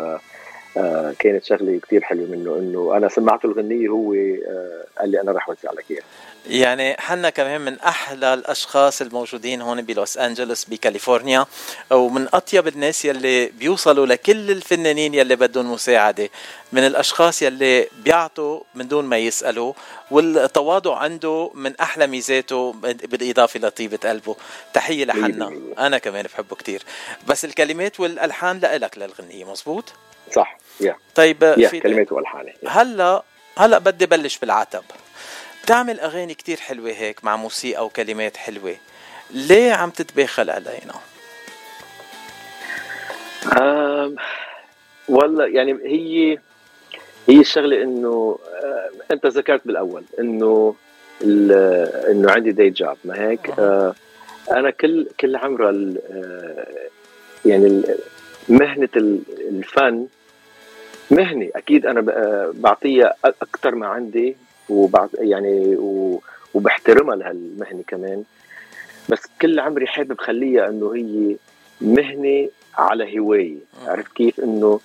آه 0.77 1.15
كانت 1.19 1.45
شغلة 1.45 1.81
كثير 1.83 2.03
حلوة 2.03 2.27
منه 2.27 2.57
إنه 2.57 2.97
أنا 2.97 3.09
سمعته 3.09 3.47
الغنية 3.47 3.89
هو 3.89 4.15
آه 4.15 4.85
قال 4.99 5.11
لي 5.11 5.21
أنا 5.21 5.33
رح 5.33 5.49
وزع 5.49 5.73
لك 5.73 5.85
إياها. 5.91 6.03
يعني 6.47 6.97
حنا 6.99 7.31
كمان 7.31 7.61
من 7.61 7.79
أحلى 7.81 8.35
الأشخاص 8.35 9.03
الموجودين 9.03 9.61
هون 9.63 9.83
بلوس 9.83 10.19
أنجلوس 10.19 10.65
بكاليفورنيا 10.65 11.47
ومن 11.91 12.29
أطيب 12.35 12.69
الناس 12.69 13.05
يلي 13.05 13.47
بيوصلوا 13.47 14.07
لكل 14.07 14.51
الفنانين 14.51 15.15
يلي 15.15 15.37
بدهم 15.37 15.73
مساعدة. 15.73 16.29
من 16.73 16.87
الأشخاص 16.87 17.43
يلي 17.43 17.89
بيعطوا 18.05 18.61
من 18.75 18.89
دون 18.89 19.05
ما 19.05 19.19
يسألوا 19.19 19.73
والتواضع 20.11 20.97
عنده 20.97 21.51
من 21.55 21.77
أحلى 21.77 22.07
ميزاته 22.07 22.73
بالإضافة 22.83 23.61
لطيبة 23.61 23.99
قلبه. 24.05 24.37
تحية 24.75 25.05
لحنا. 25.05 25.53
أنا 25.79 25.99
كمان 25.99 26.25
بحبه 26.25 26.57
كتير. 26.57 26.83
بس 27.27 27.45
الكلمات 27.45 28.01
والألحان 28.01 28.59
لإلك 28.59 28.99
للغنية 28.99 29.45
مزبوط؟ 29.45 29.85
صح. 30.35 30.59
يا. 30.81 30.97
طيب 31.15 31.43
يا 31.59 31.69
في 31.69 31.81
كلمات 31.81 32.13
والحان 32.13 32.53
هلا 32.69 33.23
هلا 33.59 33.79
بدي 33.79 34.07
بلش 34.07 34.39
بالعتب. 34.39 34.83
بتعمل 35.65 36.01
أغاني 36.01 36.35
كتير 36.35 36.57
حلوة 36.57 36.91
هيك 36.91 37.25
مع 37.25 37.37
موسيقى 37.37 37.87
وكلمات 37.87 38.37
حلوة. 38.37 38.77
ليه 39.31 39.73
عم 39.73 39.91
تتباخل 39.91 40.51
علينا؟ 40.51 40.95
آم 43.59 44.17
والله 45.09 45.47
يعني 45.47 45.73
هي 45.73 46.39
هي 47.29 47.41
الشغلة 47.41 47.83
إنه 47.83 48.39
أنت 49.11 49.27
ذكرت 49.27 49.61
بالأول 49.67 50.05
إنه 50.19 50.75
إنه 51.23 52.31
عندي 52.31 52.53
دي 52.53 52.71
جاب 52.71 52.97
ما 53.05 53.29
هيك؟ 53.29 53.51
آه 53.59 53.95
أنا 54.51 54.71
كل 54.71 55.09
كل 55.21 55.37
عمره 55.37 55.71
آه 55.71 56.67
يعني 57.45 57.83
مهنة 58.49 58.89
الفن 58.97 60.07
مهنه 61.11 61.49
أكيد 61.57 61.87
أنا 61.87 62.01
بعطيها 62.55 63.15
أكثر 63.25 63.75
ما 63.75 63.87
عندي 63.87 64.37
وبعد 64.69 65.09
يعني 65.19 65.77
وبحترمها 66.55 67.17
لهالمهنه 67.17 67.83
كمان. 67.87 68.25
بس 69.09 69.23
كل 69.43 69.61
عمري 69.61 69.87
حابب 69.87 70.19
خليها 70.21 70.69
إنه 70.69 70.95
هي 70.95 71.37
مهنه 71.81 72.49
على 72.79 73.19
هواية. 73.19 73.57
عرفت 73.87 74.13
كيف؟ 74.13 74.41
إنه 74.41 74.81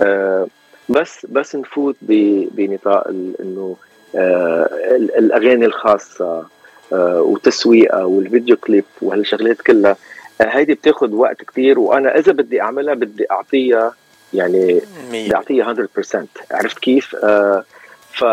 آه 0.00 0.46
بس 0.88 1.26
بس 1.26 1.56
نفوت 1.56 1.96
بنطاق 2.00 3.08
إنه 3.40 3.76
آه 4.14 4.96
الأغاني 5.18 5.64
الخاصة 5.64 6.46
آه 6.92 7.20
وتسويقها 7.22 8.04
والفيديو 8.04 8.56
كليب 8.56 8.84
وهالشغلات 9.02 9.62
كلها. 9.62 9.96
هيدي 10.40 10.74
بتاخذ 10.74 11.14
وقت 11.14 11.42
كتير 11.42 11.78
وأنا 11.78 12.18
إذا 12.18 12.32
بدي 12.32 12.60
أعملها 12.60 12.94
بدي 12.94 13.30
أعطيها 13.30 13.94
يعني 14.36 14.80
بدي 15.08 15.34
اعطيها 15.34 15.74
100% 15.74 16.16
عرفت 16.50 16.78
كيف؟ 16.78 17.16
آه 17.16 17.64
ف 18.12 18.24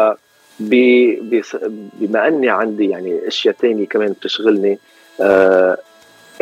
بما 0.60 2.28
أني 2.28 2.50
عندي 2.50 2.90
يعني 2.90 3.28
أشياء 3.28 3.56
تانية 3.56 3.88
كمان 3.88 4.12
بتشغلني 4.12 4.80
آه 5.22 5.78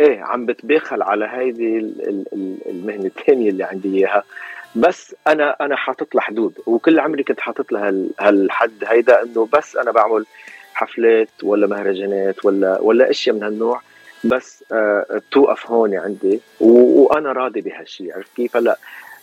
إيه 0.00 0.20
عم 0.22 0.46
بتباخل 0.46 1.02
على 1.02 1.28
هيدي 1.32 1.78
المهنة 2.66 3.06
الثانية 3.06 3.50
اللي 3.50 3.64
عندي 3.64 3.98
إياها. 3.98 4.24
بس 4.74 5.14
أنا 5.26 5.56
أنا 5.60 5.76
حاطط 5.76 6.14
لها 6.14 6.22
حدود 6.22 6.52
وكل 6.66 7.00
عمري 7.00 7.22
كنت 7.22 7.40
حاطط 7.40 7.72
لها 7.72 7.94
هالحد 8.20 8.72
هيدا 8.86 9.22
إنه 9.22 9.48
بس 9.52 9.76
أنا 9.76 9.90
بعمل 9.90 10.26
حفلات 10.74 11.28
ولا 11.42 11.66
مهرجانات 11.66 12.44
ولا 12.44 12.78
ولا 12.80 13.10
أشياء 13.10 13.36
من 13.36 13.42
هالنوع. 13.42 13.80
بس 14.24 14.64
آه 14.72 15.20
توقف 15.30 15.70
هون 15.70 15.94
عندي 15.94 16.40
وأنا 16.60 17.32
راضي 17.32 17.60
بهالشيء 17.60 18.16
عرفت 18.16 18.36
كيف؟ 18.36 18.56
هلأ 18.56 18.78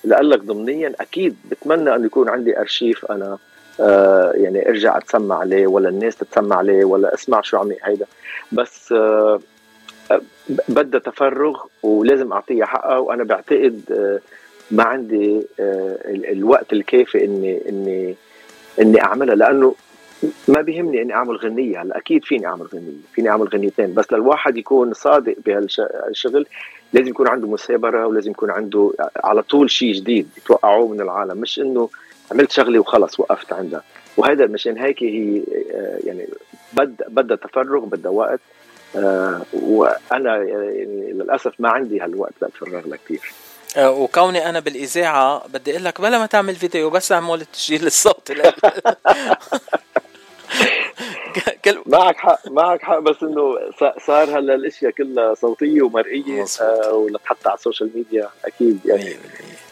لك 0.05 0.39
ضمنيا 0.39 0.93
أكيد 1.01 1.35
بتمنى 1.51 1.95
انه 1.95 2.05
يكون 2.05 2.29
عندي 2.29 2.59
أرشيف 2.59 3.05
أنا 3.11 3.37
آه 3.79 4.31
يعني 4.35 4.69
ارجع 4.69 4.97
أتسمع 4.97 5.39
عليه 5.39 5.67
ولا 5.67 5.89
الناس 5.89 6.15
تتسمع 6.15 6.55
عليه 6.55 6.85
ولا 6.85 7.13
اسمع 7.13 7.41
شو 7.41 7.57
عم 7.57 7.71
هيدا 7.83 8.05
بس 8.51 8.91
آه 8.91 9.39
بدها 10.69 10.99
تفرغ 10.99 11.61
ولازم 11.83 12.33
أعطيها 12.33 12.65
حقها 12.65 12.97
وأنا 12.97 13.23
بعتقد 13.23 13.81
آه 13.91 14.19
ما 14.71 14.83
عندي 14.83 15.47
آه 15.59 15.97
الوقت 16.05 16.73
الكافي 16.73 17.25
إني 17.25 17.69
إني 17.69 18.15
إني 18.81 19.01
أعملها 19.01 19.35
لأنه 19.35 19.75
ما 20.47 20.61
بيهمني 20.61 21.01
إني 21.01 21.13
أعمل 21.13 21.35
غنية. 21.35 21.81
هلا 21.81 21.97
أكيد 21.97 22.23
فيني 22.23 22.47
أعمل 22.47 22.65
غنية. 22.73 22.97
فيني 23.13 23.29
أعمل 23.29 23.47
غنيتين. 23.47 23.93
بس 23.93 24.13
للواحد 24.13 24.57
يكون 24.57 24.93
صادق 24.93 25.35
بهالشغل 25.45 26.45
لازم 26.93 27.07
يكون 27.07 27.27
عنده 27.27 27.47
مثابره 27.47 28.07
ولازم 28.07 28.31
يكون 28.31 28.51
عنده 28.51 28.93
على 29.23 29.43
طول 29.43 29.71
شيء 29.71 29.93
جديد 29.93 30.27
يتوقعوه 30.38 30.88
من 30.88 31.01
العالم. 31.01 31.38
مش 31.38 31.59
إنه 31.59 31.89
عملت 32.31 32.51
شغلة 32.51 32.79
وخلص 32.79 33.19
وقفت 33.19 33.53
عندها. 33.53 33.83
وهذا 34.17 34.47
مشان 34.47 34.77
هيك 34.77 35.03
هي 35.03 35.41
آه، 35.73 35.99
يعني 36.03 36.27
بدها 36.73 37.07
بدها 37.09 37.38
تفرغ 37.38 37.85
بدها 37.85 38.11
وقت 38.11 38.39
آه، 38.95 39.41
وأنا 39.53 40.38
يعني 40.38 41.13
للأسف 41.13 41.53
ما 41.59 41.69
عندي 41.69 42.01
هالوقت 42.01 42.33
لأتفرغ 42.41 42.88
لها 42.88 42.97
كثير 43.05 43.33
آه، 43.77 43.91
وكوني 43.91 44.49
أنا 44.49 44.59
بالإذاعة 44.59 45.47
بدي 45.47 45.71
أقول 45.71 45.83
لك 45.83 46.01
بلا 46.01 46.19
ما 46.19 46.25
تعمل 46.25 46.55
فيديو 46.55 46.89
بس 46.89 47.11
أعمل 47.11 47.45
تسجيل 47.45 47.85
الصوت 47.85 48.31
معك 51.85 52.17
حق 52.17 52.47
معك 52.47 52.81
حق 52.81 52.99
بس 52.99 53.23
إنه 53.23 53.57
صار 54.07 54.39
هلأ 54.39 54.55
الأشياء 54.55 54.91
كلها 54.91 55.33
صوتية 55.33 55.81
ومرئية 55.81 56.45
آه 56.61 56.93
ولتحط 56.93 57.47
على 57.47 57.57
السوشيال 57.57 57.89
ميديا 57.95 58.29
أكيد 58.45 58.79
يعني. 58.85 59.15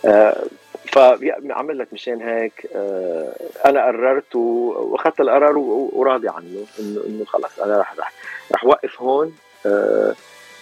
آه 0.06 0.44
فعمل 0.86 1.80
لك 1.80 1.88
مشان 1.94 2.22
هيك 2.22 2.68
آه 2.76 3.36
أنا 3.66 3.86
قررت 3.86 4.36
وأخذت 4.36 5.20
القرار 5.20 5.58
وراضي 5.58 6.30
عنه 6.30 6.66
إنه 6.80 7.02
إنه 7.08 7.26
خلص 7.26 7.60
أنا 7.60 7.78
رح 7.80 7.96
رح 8.00 8.14
رح 8.56 8.66
وقف 8.66 9.02
هون 9.02 9.36
آه 9.66 10.14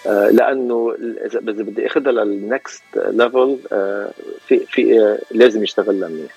آه 0.08 0.30
لأنه 0.30 0.96
إذا 1.26 1.40
بدي 1.40 1.88
أخذها 1.88 2.12
لل 2.12 2.36
next 2.36 2.84
level 2.96 3.60
آه 3.72 4.10
في 4.48 4.60
في 4.60 5.02
آه 5.02 5.20
لازم 5.32 5.64
يشتغل 5.64 6.00
لها 6.00 6.10
منيح 6.10 6.32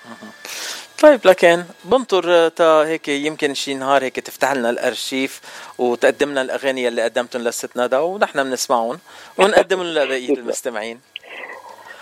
طيب 1.01 1.19
لكن 1.25 1.63
بنطر 1.85 2.47
تا 2.47 2.63
هيك 2.87 3.07
يمكن 3.07 3.53
شي 3.53 3.73
نهار 3.73 4.03
هيك 4.03 4.15
تفتح 4.15 4.53
لنا 4.53 4.69
الأرشيف 4.69 5.41
وتقدم 5.77 6.29
لنا 6.29 6.41
الأغاني 6.41 6.87
اللي 6.87 7.01
قدمتهم 7.01 7.41
لست 7.43 7.77
ندى 7.77 7.95
ونحن 7.95 8.43
بنسمعهم 8.43 8.97
ونقدم 9.37 9.83
لهم 9.83 10.03
لبقيه 10.03 10.33
المستمعين. 10.39 10.99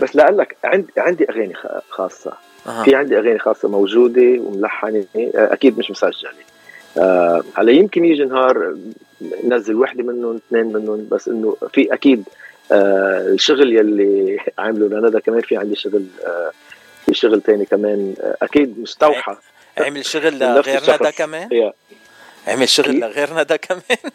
بس 0.01 0.15
لقلك 0.15 0.57
عندي 0.63 0.87
عندي 0.97 1.29
أغاني 1.29 1.53
خاصة. 1.89 2.33
أه. 2.67 2.83
في 2.83 2.95
عندي 2.95 3.17
أغاني 3.17 3.39
خاصة 3.39 3.69
موجودة 3.69 4.41
وملحنة. 4.41 5.05
أكيد 5.35 5.77
مش 5.77 5.91
مسجلة. 5.91 6.31
أه 6.97 7.43
هلأ 7.57 7.71
يمكن 7.71 8.05
يجي 8.05 8.23
نهار 8.25 8.75
نزل 9.43 9.75
وحدة 9.75 10.03
منهم 10.03 10.35
اثنين 10.35 10.65
منهم 10.73 11.07
بس 11.11 11.27
إنه 11.27 11.57
في 11.73 11.93
أكيد 11.93 12.23
أه 12.71 13.21
الشغل 13.27 13.75
يلي 13.75 14.39
عامله 14.57 14.87
لندى 14.87 15.19
كمان 15.19 15.41
في 15.41 15.57
عندي 15.57 15.75
شغل 15.75 16.05
أه 16.25 16.51
في 17.07 17.13
شغل 17.13 17.41
تاني 17.41 17.65
كمان. 17.65 18.15
أكيد 18.41 18.79
مستوحى. 18.79 19.35
عمل 19.77 20.05
شغل 20.05 20.39
لغير 20.39 20.95
ندى 20.95 21.11
كمان؟ 21.11 21.71
عمل 22.47 22.69
شغل 22.69 22.99
لغير 22.99 23.33
ندى 23.33 23.57
كمان؟ 23.57 23.81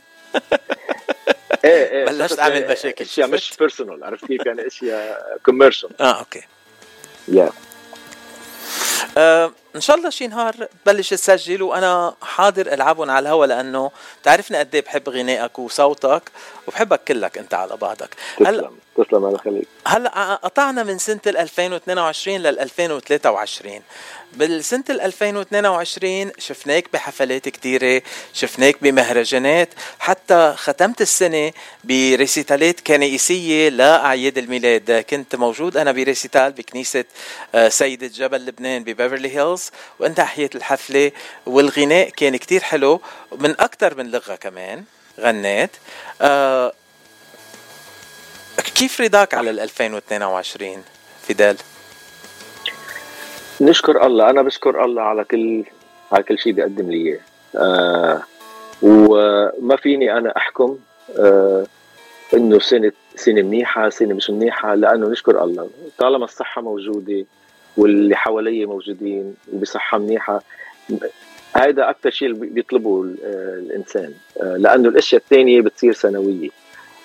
إيه 1.64 1.90
إيه. 1.90 2.04
بلشت 2.04 2.38
اعمل 2.38 2.68
مشاكل. 2.70 3.04
أشياء 3.04 3.28
مش 3.28 3.56
personal 3.58 4.04
عرفت 4.04 4.24
كيف 4.24 4.46
يعني؟ 4.46 4.66
أشياء 4.66 5.38
commercial 5.44 5.90
آه 6.00 6.18
okay. 6.18 6.42
yeah. 7.28 7.50
آه 9.18 9.52
إن 9.76 9.80
شاء 9.80 9.96
الله 9.96 10.10
شي 10.10 10.26
نهار 10.26 10.54
تبلش 10.84 11.10
تسجل 11.10 11.62
وأنا 11.62 12.14
حاضر 12.22 12.66
ألعبهم 12.72 13.10
على 13.10 13.22
الهوا 13.28 13.46
لأنه 13.46 13.90
بتعرفني 14.22 14.58
قد 14.58 14.74
إيه 14.74 14.82
بحب 14.84 15.08
غنائك 15.08 15.58
وصوتك 15.58 16.22
وبحبك 16.68 17.00
كلك 17.08 17.38
أنت 17.38 17.54
على 17.54 17.76
بعضك. 17.76 18.16
هلا 18.46 18.70
تسلم 18.96 19.24
على 19.24 19.38
خليك 19.38 19.68
هلأ 19.86 20.34
قطعنا 20.34 20.82
من 20.82 20.98
سنة 20.98 21.20
2022 21.26 22.36
لل 22.36 22.58
2023 22.60 23.80
بالسنة 24.36 24.84
2022 24.90 26.32
شفناك 26.38 26.84
بحفلات 26.92 27.48
كتيرة 27.48 28.02
شفناك 28.34 28.76
بمهرجانات 28.82 29.68
حتى 29.98 30.54
ختمت 30.56 31.00
السنة 31.00 31.52
ب 31.84 31.94
recitals 31.94 32.71
ات 32.71 32.80
كنائسية 32.80 33.68
لأعياد 33.68 34.38
الميلاد 34.38 35.04
كنت 35.10 35.36
موجود 35.36 35.76
أنا 35.76 35.92
ب 35.92 36.00
recital 36.00 36.52
بكنيسة 36.52 37.04
آه، 37.54 37.68
سيدة 37.68 38.06
جبل 38.06 38.46
لبنان 38.46 38.84
ببيفرلي 38.84 39.36
هيلز 39.36 39.70
وأنت 39.98 40.20
حييت 40.20 40.56
الحفلة 40.56 41.12
والغناء 41.46 42.08
كان 42.08 42.36
كتير 42.36 42.60
حلو 42.60 43.00
من 43.38 43.60
أكتر 43.60 43.94
من 43.94 44.10
لغة 44.10 44.34
كمان 44.34 44.84
غنيت 45.20 45.70
آه، 46.20 46.72
كيف 48.74 49.00
رضاك 49.00 49.34
على 49.34 49.50
ال 49.50 49.60
2022 49.60 50.84
فيدال؟ 51.26 51.56
نشكر 53.60 54.06
الله 54.06 54.30
أنا 54.30 54.42
بشكر 54.42 54.84
الله 54.84 55.02
على 55.02 55.24
كل 55.24 55.64
على 56.12 56.22
كل 56.22 56.38
شيء 56.38 56.52
بيقدم 56.52 56.90
لي 56.90 56.96
إياه. 56.96 57.18
آه 57.56 58.22
وما 58.82 59.76
فيني 59.76 60.18
أنا 60.18 60.36
أحكم 60.36 60.78
آه 61.18 61.66
إنه 62.34 62.58
سنة 62.58 62.92
سنة 63.16 63.42
منيحة 63.42 63.88
سنة 63.88 64.14
مش 64.14 64.30
منيحة 64.30 64.74
لأنه 64.74 65.08
نشكر 65.08 65.44
الله. 65.44 65.70
طالما 65.98 66.24
الصحة 66.24 66.62
موجودة 66.62 67.24
واللي 67.76 68.16
حوالي 68.16 68.66
موجودين 68.66 69.34
وبصحة 69.52 69.98
منيحة 69.98 70.42
هذا 71.56 71.90
أكثر 71.90 72.10
شيء 72.10 72.32
بيطلبه 72.32 73.02
الإنسان. 73.24 74.12
آه 74.42 74.56
لأنه 74.56 74.88
الأشياء 74.88 75.22
الثانية 75.22 75.60
بتصير 75.60 75.92
سنوية. 75.92 76.48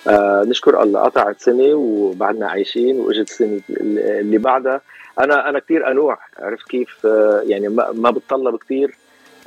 آه 0.08 0.44
نشكر 0.46 0.82
الله. 0.82 1.00
قطعت 1.00 1.40
سنة 1.40 1.74
وبعدنا 1.74 2.48
عايشين 2.48 3.00
وإجت 3.00 3.30
السنة 3.30 3.60
اللي 3.70 4.38
بعدها 4.38 4.80
أنا 5.20 5.48
أنا 5.48 5.58
كثير 5.58 5.90
أنوع 5.90 6.18
عرفت 6.38 6.68
كيف؟ 6.68 7.06
آه 7.06 7.42
يعني 7.46 7.68
ما, 7.68 8.10
بتطلب 8.10 8.56
كثير 8.56 8.94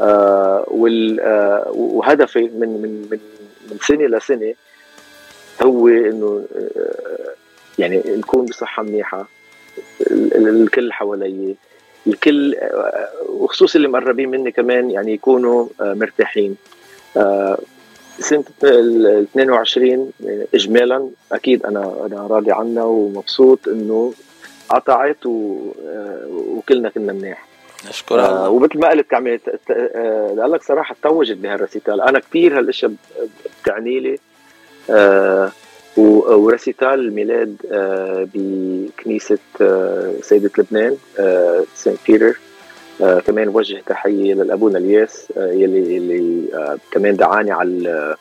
آه 0.02 0.66
آه 1.22 1.72
وهدفي 1.72 2.42
من 2.42 2.82
من 2.82 3.08
من 3.12 3.20
من 3.72 3.78
سنة 3.82 4.06
لسنة 4.18 4.54
هو 5.64 5.88
إنه 5.88 6.46
يعني 7.80 8.04
نكون 8.08 8.46
بصحة 8.46 8.84
منيحة. 8.84 9.28
الكل 10.12 10.94
حوالي 10.94 11.56
الكل 12.08 12.56
وخصوصا 13.30 13.78
اللي 13.78 13.88
مقربين 13.88 14.30
مني 14.30 14.52
كمان 14.52 14.92
يعني 14.92 15.14
يكونوا 15.14 15.68
مرتاحين. 15.80 16.56
سنة 18.20 18.44
ال 18.64 19.08
22 19.34 20.12
اجمالا 20.54 21.10
أكيد 21.32 21.66
أنا 21.66 22.06
أنا 22.06 22.28
راضي 22.28 22.52
عنها 22.52 22.84
ومبسوط 22.84 23.68
إنه 23.68 24.14
قطعت 24.76 25.26
وكلنا 25.26 26.90
كنا 26.90 27.14
منيح. 27.14 27.46
نشكر 27.90 28.16
الله. 28.16 28.46
آه 28.46 28.50
ومثل 28.50 28.80
ما 28.80 28.90
قلت 28.90 29.14
عمي 29.14 29.40
آه 29.72 30.34
لك 30.48 30.64
صراحة 30.64 30.96
توجت 31.04 31.38
بهال 31.38 31.55
recital. 31.55 32.02
أنا 32.02 32.20
كثير 32.20 32.58
هالأشياء 32.60 32.92
بتعني 33.64 34.00
لي 34.00 34.20
آه 34.90 35.52
و 35.98 36.09
recital 36.09 36.88
الميلاد 36.94 37.56
آه 37.72 38.28
بكنيسة 38.34 39.38
آه 39.62 40.14
سيدة 40.22 40.52
لبنان 40.58 40.98
آه 41.20 41.64
Saint 41.76 41.98
Peter 42.08 42.39
آه 43.02 43.20
كمان 43.20 43.48
وجه 43.48 43.82
تحية 43.86 44.34
للأبونا 44.34 44.78
الياس 44.78 45.34
آه 45.38 45.52
يلي 45.52 45.98
اللي 45.98 46.48
آه 46.56 46.78
كمان 46.92 47.16
دعاني 47.16 47.52
على 47.52 48.16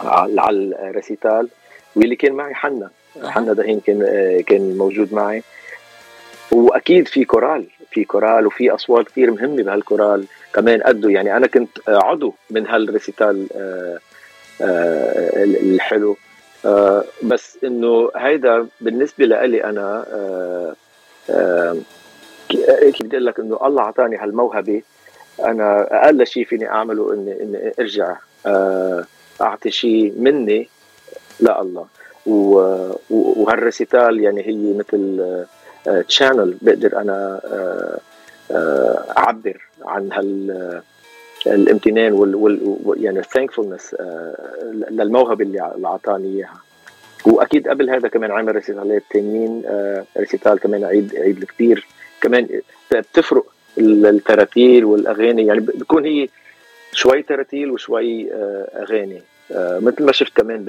على 0.00 0.50
ال 0.90 0.97
recital 0.97 1.48
واللي 1.96 2.16
كان 2.16 2.32
معي 2.32 2.54
حنا. 2.54 2.90
حنا 3.24 3.52
دهين 3.52 3.80
كان 3.80 4.02
آه 4.02 4.40
كان 4.40 4.78
موجود 4.78 5.14
معي. 5.14 5.42
وأكيد 6.52 7.08
في 7.08 7.24
كورال 7.24 7.66
في 7.90 8.04
كورال 8.04 8.46
وفي 8.46 8.70
أصوات 8.70 9.06
كثير 9.06 9.30
مهمة 9.30 9.62
بهالكورال. 9.62 10.24
كمان 10.54 10.80
أدوا 10.82 11.10
يعني 11.10 11.36
أنا 11.36 11.46
كنت 11.46 11.78
عضو 11.88 12.34
من 12.50 12.66
هال 12.66 12.84
recital 12.84 13.46
آه 13.56 13.98
آه 14.62 15.44
الحلو. 15.44 16.16
آه 16.64 17.04
بس 17.22 17.58
إنه 17.64 18.10
هيدا 18.16 18.66
بالنسبة 18.80 19.24
لإلي 19.24 19.64
أنا 19.64 20.06
آه 20.12 20.74
آه 21.30 21.76
كيف 22.48 23.02
بدي 23.02 23.16
أقول 23.16 23.26
لك 23.26 23.40
إنه 23.40 23.58
الله 23.66 23.82
اعطاني 23.82 24.16
هالموهبة. 24.16 24.82
أنا 25.44 25.86
أقل 26.04 26.26
شيء 26.26 26.44
فيني 26.44 26.68
أعمله 26.68 27.12
إني 27.14 27.42
إني 27.42 27.72
أرجع 27.80 28.16
آه 28.46 29.04
أعطي 29.40 29.70
شيء 29.70 30.14
مني 30.18 30.68
لله 31.40 31.86
وهال 32.26 32.84
recital 32.84 34.20
يعني 34.20 34.46
هي 34.46 34.72
مثل 34.78 35.24
channel 36.08 36.56
بقدر 36.62 37.00
أنا 37.00 37.40
أعبر 39.18 39.62
عن 39.84 40.12
هال 40.12 40.82
الامتنان 41.46 42.12
وال, 42.12 42.34
وال 42.34 43.04
يعني 43.04 43.18
ال 43.18 43.24
thankfulness 43.24 43.96
للموهبة 44.90 45.44
اللي 45.44 45.72
أعطاني 45.84 46.36
إياها. 46.36 46.60
وأكيد 47.26 47.68
قبل 47.68 47.90
هذا 47.90 48.08
كمان 48.08 48.30
عمل 48.30 48.54
recital 48.54 48.96
ات 48.96 49.02
ثانيين 49.12 49.62
recital 50.16 50.58
كمان 50.58 50.84
عيد 50.84 51.16
عيد 51.16 51.44
كثير 51.44 51.86
كمان 52.20 52.48
بتفرق 52.92 53.44
التراتيل 53.78 54.84
والأغاني. 54.84 55.46
يعني 55.46 55.60
بتكون 55.60 56.04
هي 56.04 56.28
شوي 56.92 57.22
تراتيل 57.22 57.70
وشوي 57.70 58.32
أغاني. 58.32 59.16
آه 59.16 59.35
مثل 59.50 60.04
ما 60.04 60.12
شفت 60.12 60.36
كمان 60.36 60.64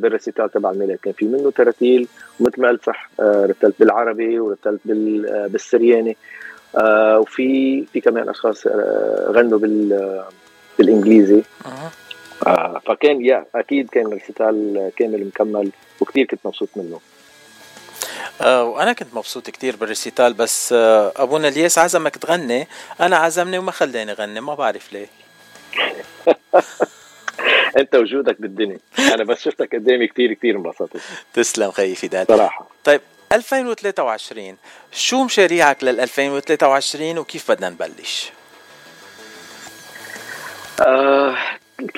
بال 0.00 0.11
recital 0.11 0.50
تبع 0.50 0.70
الميلاد 0.70 0.98
كان 1.02 1.12
في 1.12 1.24
منه 1.24 1.50
تراتيل 1.50 2.08
ومثل 2.40 2.62
ما 2.62 2.68
قلت 2.68 2.84
صح 2.84 3.10
آه 3.20 3.46
رتلت 3.46 3.74
بالعربي 3.80 4.40
ورتلت 4.40 4.80
آه 4.86 5.46
بالسرياني. 5.46 6.16
آه 6.76 7.18
وفي 7.18 7.84
في 7.92 8.00
كمان 8.00 8.28
أشخاص 8.28 8.66
آه 8.66 9.26
غنوا 9.30 9.58
بال 9.58 10.22
بالإنجليزي. 10.78 11.42
آه 12.46 12.80
فكان 12.86 13.24
يا 13.24 13.44
أكيد 13.54 13.90
كان 13.90 14.06
recital 14.06 14.90
كامل 14.96 15.26
مكمل 15.26 15.70
وكثير 16.00 16.26
كنت 16.26 16.40
مبسوط 16.44 16.68
منه. 16.76 17.00
آه 18.40 18.64
وأنا 18.64 18.92
كنت 18.92 19.14
مبسوط 19.14 19.50
كتير 19.50 19.76
بالريسيتال 19.76 20.34
بس 20.34 20.72
آه 20.72 21.12
أبونا 21.16 21.48
الياس 21.48 21.78
عزمك 21.78 22.16
تغني 22.16 22.68
أنا 23.00 23.16
عزمني 23.16 23.58
وما 23.58 23.70
خلاني 23.70 24.12
غني 24.12 24.40
ما 24.40 24.54
بعرف 24.54 24.92
ليه. 24.92 25.06
انت 27.80 27.94
وجودك 27.94 28.40
بالدنيا. 28.40 28.78
أنا 28.98 29.24
بس 29.24 29.42
شفتك 29.42 29.74
قدامي 29.74 30.06
كثير 30.06 30.32
كثير 30.32 30.56
انبسطت. 30.56 31.00
تسلم 31.34 31.70
خيي 31.70 31.94
فدان. 31.94 32.24
صراحة. 32.24 32.66
طيب 32.84 33.00
2023 33.32 34.56
شو 34.92 35.24
مشاريعك 35.24 35.84
لل 35.84 36.00
2023 36.00 37.18
وكيف 37.18 37.50
بدنا 37.50 37.68
نبلش؟ 37.68 38.32
آه 40.80 41.36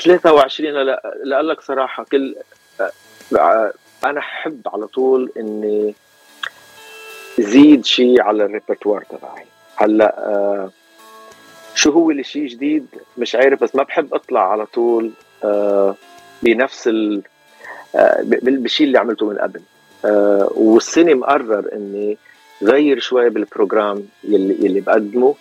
23 0.04 0.72
لا 0.74 1.02
لا 1.24 1.42
لك 1.42 1.60
صراحة 1.60 2.04
كل 2.04 2.36
آه، 2.80 3.72
أنا 4.04 4.18
أحب 4.20 4.62
على 4.74 4.86
طول 4.86 5.32
إني 5.36 5.94
زيد 7.38 7.84
شيء 7.84 8.22
على 8.22 8.48
الريpertoire 8.48 9.04
تبعي. 9.08 9.44
هلأ 9.76 10.18
آه 10.18 10.70
شو 11.74 11.90
هو 11.90 12.10
الشيء 12.10 12.46
جديد؟ 12.46 12.86
مش 13.18 13.34
عارف 13.34 13.62
بس 13.62 13.74
ما 13.74 13.82
بحب 13.82 14.14
أطلع 14.14 14.52
على 14.52 14.66
طول 14.66 15.10
بنفس 16.42 16.88
ال 16.88 17.22
آه 17.96 18.22
بالشيء 18.22 18.86
اللي 18.86 18.98
عملته 18.98 19.26
من 19.26 19.38
قبل. 19.38 19.60
آه 20.04 20.50
والسنة 20.54 21.14
مقرر 21.14 21.64
إني 21.72 22.18
غير 22.62 22.98
شوي 22.98 23.30
بالبروجرام 23.30 24.06
يلي 24.24 24.64
يلي 24.64 24.80
بقدمه. 24.80 25.34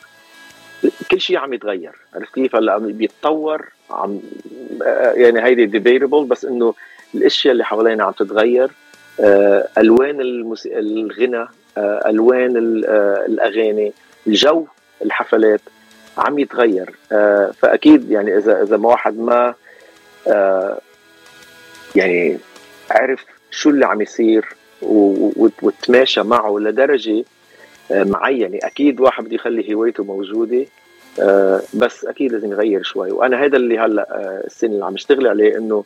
كل 1.12 1.22
شيء 1.22 1.38
عم 1.38 1.54
يتغير. 1.54 1.96
عرفت 2.16 2.34
كيف؟ 2.34 2.56
هلأ 2.56 2.78
بيتطور 2.78 3.66
عم 3.92 4.22
آه، 4.86 5.12
يعني 5.12 5.44
هيدي 5.44 5.66
ديبيتبل 5.66 6.24
بس 6.24 6.46
إنه 6.46 6.74
الأشياء 7.16 7.52
اللي 7.52 7.66
حوالينا 7.66 8.04
عم 8.04 8.12
تتغير. 8.12 8.72
آه، 9.20 9.68
ألوان 9.78 10.22
الموس... 10.22 10.66
الغنى 10.66 11.48
آه، 11.78 12.10
ألوان 12.10 12.84
آه، 12.88 13.26
الأغاني 13.26 13.94
الجو 14.28 14.66
الحفلات 15.06 15.62
عم 16.18 16.40
يتغير. 16.40 16.90
فأكيد 17.54 18.12
يعني 18.12 18.38
اذا 18.38 18.64
إذا 18.64 18.78
واحد 18.78 19.20
ما 19.20 19.54
يعني 21.96 22.38
عرف 22.92 23.26
شو 23.52 23.70
اللي 23.70 23.86
عم 23.86 24.02
يصير 24.02 24.46
وتماشى 24.82 26.24
معه 26.24 26.60
لدرجة 26.60 27.24
معينة. 27.92 28.60
أكيد 28.64 29.00
واحد 29.02 29.24
بده 29.24 29.36
يخلي 29.36 29.74
هوايته 29.74 30.04
موجودة 30.04 30.66
بس 31.74 32.06
أكيد 32.06 32.32
لازم 32.32 32.52
يغير 32.52 32.84
شوي. 32.84 33.12
وأنا 33.12 33.46
هذا 33.46 33.58
اللي 33.58 33.80
هلأ 33.80 34.08
السنة 34.46 34.72
اللي 34.74 34.86
عم 34.86 34.94
اشتغل 34.94 35.28
عليه 35.28 35.58
إنه 35.58 35.84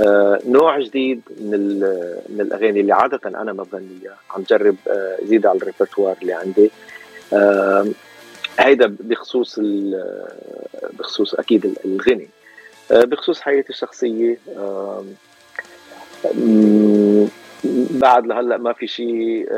آه، 0.00 0.38
نوع 0.46 0.78
جديد 0.78 1.20
من 1.40 1.80
من 2.28 2.40
الأغاني 2.40 2.80
اللي 2.80 2.92
عادة 2.92 3.20
أنا 3.26 3.52
ما 3.52 3.62
بغنيها. 3.62 4.16
عم 4.30 4.42
جرب 4.50 4.76
آه، 4.88 5.18
زيد 5.24 5.46
على 5.46 5.58
الريpertoire 5.60 6.22
اللي 6.22 6.32
عندي. 6.32 6.70
هيدا 8.58 8.96
بخصوص 9.00 9.60
بخصوص 10.98 11.34
أكيد 11.34 11.76
الغني. 11.84 12.24
آه، 12.24 12.35
بخصوص 12.90 13.40
حياتي 13.40 13.70
الشخصية 13.70 14.38
بعد 17.90 18.26
لهلأ 18.26 18.56
ما 18.56 18.72
في 18.72 18.86
شيء 18.86 19.48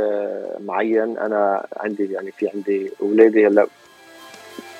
معين 0.60 1.18
أنا 1.18 1.66
عندي 1.76 2.12
يعني 2.12 2.32
في 2.32 2.48
عندي 2.54 2.90
أولادي 3.02 3.46
هلأ 3.46 3.66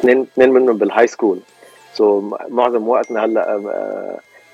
اثنين 0.00 0.20
اثنين 0.20 0.50
منهم 0.50 0.78
بال 0.78 1.06
high 1.06 1.20
school 1.20 1.40
so 1.94 2.20
معظم 2.48 2.88
وقتنا 2.88 3.24
هلأ 3.24 3.60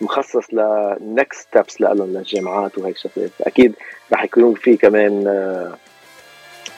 مخصص 0.00 0.54
ل 0.54 0.73
next 0.73 1.48
steps 1.48 1.80
لهم 1.80 2.16
للجامعات 2.16 2.78
وهيك 2.78 2.96
شغلات 2.96 3.30
أكيد 3.40 3.74
رح 4.12 4.24
يكون 4.24 4.54
في 4.54 4.76
كمان 4.76 5.26
آه 5.26 5.76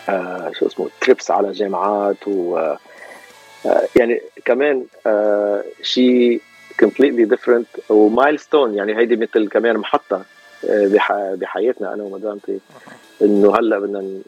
آه 0.09 0.51
شو 0.59 0.67
اسمه 0.67 0.89
trips 1.01 1.31
على 1.31 1.53
جامعات 1.53 2.29
و 2.29 2.57
آه 2.57 2.79
يعني 3.97 4.21
كمان 4.45 4.85
آه 5.07 5.65
شيء 5.83 6.41
completely 6.81 7.25
different 7.25 7.67
و 7.89 7.97
milestone 7.97 8.75
يعني 8.75 8.97
هيدي 8.97 9.17
مثل 9.17 9.49
كمان 9.49 9.77
محطة 9.77 10.23
آه، 10.69 11.35
بحياتنا 11.35 11.95
أنا 11.95 12.03
ومدامتي. 12.03 12.59
إنه 13.23 13.57
هلأ 13.57 13.79
بدنا 13.79 14.21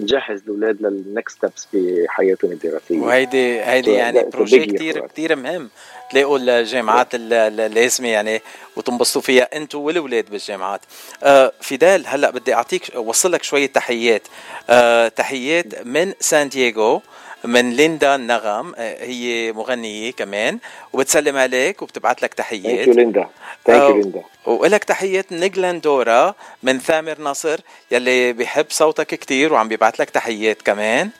نجهز 0.00 0.42
الأولاد 0.42 0.82
لل 0.82 1.00
next 1.00 1.36
steps 1.36 1.66
بحياتهم 1.72 2.52
الدراسية. 2.52 2.98
وهيدي 2.98 3.60
هيدي 3.62 3.92
يعني 3.92 4.24
projet 4.32 4.66
كثير 4.66 5.06
كثير 5.06 5.36
مهم. 5.36 5.70
تلاقوا 6.10 6.38
الجامعات 6.38 7.08
اللازمه 7.14 8.08
يعني 8.08 8.40
وتنبسطوا 8.76 9.22
فيها 9.22 9.56
أنتم 9.56 9.78
والأولاد 9.78 10.30
بالجامعات. 10.30 10.80
آه 11.22 11.52
فيدال 11.60 12.06
هلأ 12.06 12.30
بدي 12.30 12.54
أعطيك 12.54 12.82
وصل 12.96 13.32
لك 13.32 13.42
شوية 13.42 13.66
تحيات. 13.66 14.22
آه 14.70 15.08
تحيات 15.08 15.86
من 15.86 16.12
سان 16.20 16.48
دييغو. 16.48 17.02
من 17.44 17.70
ليندا 17.70 18.14
النغم 18.14 18.74
آه، 18.76 19.04
هي 19.04 19.52
مغنية 19.52 20.12
كمان. 20.12 20.58
وبتسلم 20.92 21.36
عليك 21.36 21.82
وبتبعت 21.82 22.22
لك 22.22 22.34
تحيات. 22.34 22.84
thank 22.84 22.96
ليندا. 22.96 23.28
thank 23.66 23.80
you 23.80 23.96
ليندا. 23.96 24.22
ولك 24.46 24.84
تحيات 24.84 25.32
نجلاندورا 25.32 26.34
من 26.62 26.78
ثامر 26.78 27.20
نصر 27.20 27.60
يلي 27.90 28.32
بيحب 28.32 28.66
صوتك 28.68 29.06
كتير 29.06 29.52
وعم 29.52 29.68
بيبعت 29.68 29.98
لك 30.00 30.10
تحيات 30.10 30.62
كمان. 30.62 31.10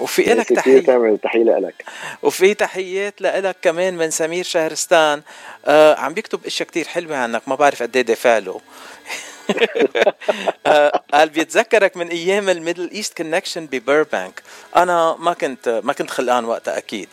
وفي 0.00 0.22
لك 0.22 0.48
تحية 0.52 0.80
تعمل 0.80 1.18
تحية 1.18 1.42
لك 1.58 1.84
وفي 2.22 2.54
تحيات 2.54 3.22
لك 3.22 3.56
كمان 3.62 3.94
من 3.94 4.10
سمير 4.10 4.44
شهرستان. 4.44 5.22
آه 5.66 5.94
عم 5.94 6.14
بيكتب 6.14 6.46
إشياء 6.46 6.68
كتير 6.68 6.88
حلوة 6.88 7.16
عنك 7.16 7.42
ما 7.46 7.54
بعرف 7.54 7.82
قد 7.82 7.96
إيه 7.96 8.02
دافع 8.02 8.38
له. 8.38 8.52
آه، 8.52 8.60
قال 11.14 11.28
بيتذكرك 11.28 11.96
من 11.96 12.08
أيام 12.08 12.48
ال 12.48 12.54
Middle 12.54 12.90
East 12.90 13.16
Connection 13.16 13.66
ب 13.66 13.75
Burbank 13.75 14.42
أنا 14.76 15.16
ما 15.18 15.32
كنت 15.32 15.80
ما 15.84 15.92
كنت 15.92 16.10
خلقان 16.10 16.44
وقتها 16.44 16.78
أكيد. 16.78 17.08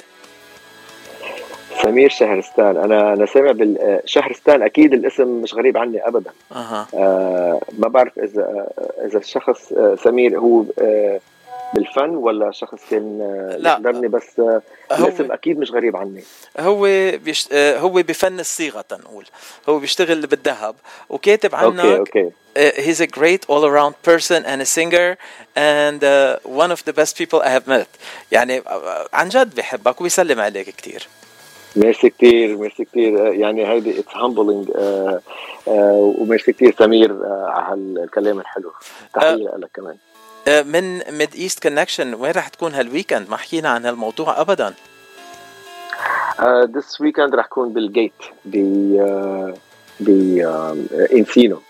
سمير 1.84 2.10
شهرستان 2.10 2.78
أنا 2.78 3.14
أنا 3.14 3.26
سامع 3.26 3.52
بال 3.52 3.82
آه، 3.82 4.02
شهرستان 4.06 4.62
أكيد 4.62 4.94
الاسم 4.94 5.28
مش 5.28 5.54
غريب 5.54 5.78
عني 5.78 6.08
ابدا. 6.08 6.32
أه. 6.52 6.88
آه 6.94 7.62
ما 7.80 7.88
بعرف 7.88 8.20
إذا 8.20 8.42
آه، 8.42 9.06
إذا 9.06 9.18
الشخص 9.18 9.74
سمير 10.04 10.40
هو 10.40 10.64
آه 10.82 11.20
بالفن 11.76 12.16
ولا 12.16 12.52
شخص 12.52 12.80
كان 12.92 13.20
لا. 13.58 13.72
يقدرني 13.72 14.08
بس 14.08 14.42
الاسم 14.92 15.32
أكيد 15.32 15.60
مش 15.60 15.72
غريب 15.72 15.98
عني. 15.98 16.24
هو 16.60 16.82
بيشت... 17.18 17.54
هو 17.54 17.90
بفن 17.90 18.40
الصياغة 18.40 18.82
تنقول. 18.82 19.26
هو 19.70 19.80
بيشتغل 19.80 20.28
بالذهب 20.28 20.76
وكاتب 21.10 21.56
عنك 21.56 21.80
okay. 21.80 21.98
okay 21.98 22.32
he's 22.58 23.02
a 23.02 23.08
great 23.20 23.44
all-around 23.54 23.94
person 24.10 24.46
and 24.46 24.62
a 24.62 24.66
singer 24.66 25.18
and 25.56 26.02
uh, 26.04 26.40
one 26.64 26.72
of 26.72 26.80
the 26.86 26.94
best 26.94 27.18
people 27.18 27.40
I 27.42 27.50
have 27.50 27.68
met. 27.68 27.90
يعني 28.32 28.62
عن 29.14 29.30
جد 29.30 29.56
بحبك 29.56 30.02
وبيسلم 30.02 30.40
عليك 30.40 30.70
كثير 30.70 31.08
ميرسي 31.76 32.10
كثير 32.10 32.58
ميرسي 32.58 32.86
كثير 32.86 33.34
يعني 33.34 33.68
هيدي 33.68 34.00
it's 34.00 34.16
humbling 34.16 34.72
وميرسي 35.68 36.54
كثير 36.54 36.76
سمير 36.80 37.26
على 37.26 37.76
الكلام 37.76 38.40
الحلو. 38.40 38.72
تحية 39.14 39.36
لك 39.58 39.70
كمان. 39.74 39.96
آه، 39.96 40.15
من 40.48 40.98
Mid 41.12 41.36
East 41.36 41.64
Connection 41.64 42.14
وين 42.14 42.32
رح 42.32 42.48
تكون 42.48 42.74
هال 42.74 42.86
weekend 42.86 43.30
ما 43.30 43.38
حكينا 43.38 43.70
عن 43.70 43.86
هالموضوع 43.86 44.42
ابدا. 44.42 44.74
this 46.76 47.02
weekend 47.02 47.36
رح 47.36 47.46
كون 47.46 47.74
بالجيت 47.74 48.14
ب 48.46 48.56
ب 50.00 50.10
انسينو 51.14 51.62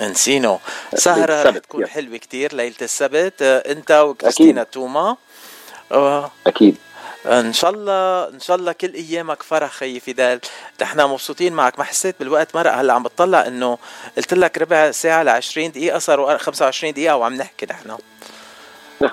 انسينو 0.00 0.58
سهرة 0.94 1.42
رح 1.42 1.58
تكون 1.58 1.86
حلوة 1.86 2.16
كتير 2.16 2.54
ليلة 2.54 2.76
السبت. 2.82 3.42
آه، 3.42 3.72
أنت 3.72 3.90
وكريستينا 3.90 4.62
توما. 4.62 5.16
أكيد. 6.46 6.76
إن 7.26 7.52
شاء 7.52 7.70
الله 7.70 8.28
إن 8.28 8.40
شاء 8.40 8.56
الله 8.56 8.72
كل 8.72 8.94
أيامك 8.94 9.42
فرح 9.42 9.70
خيي 9.70 10.00
فدال 10.00 10.40
نحن 10.82 11.00
مبسوطين 11.00 11.52
معك. 11.52 11.78
ما 11.78 11.84
حسيت 11.84 12.16
بالوقت 12.20 12.56
مرق 12.56 12.72
هلأ 12.72 12.92
عم 12.92 13.02
بتطلع 13.02 13.46
إنه 13.46 13.78
قلت 14.16 14.34
لك 14.34 14.58
ربع 14.58 14.90
ساعة 14.90 15.22
ل 15.22 15.28
20 15.28 15.70
دقيقه 15.70 15.98
صاروا 15.98 16.36
25 16.36 16.92
دقيقة 16.92 17.16
وعم 17.16 17.34
نحكي 17.34 17.66
نحن. 17.66 17.96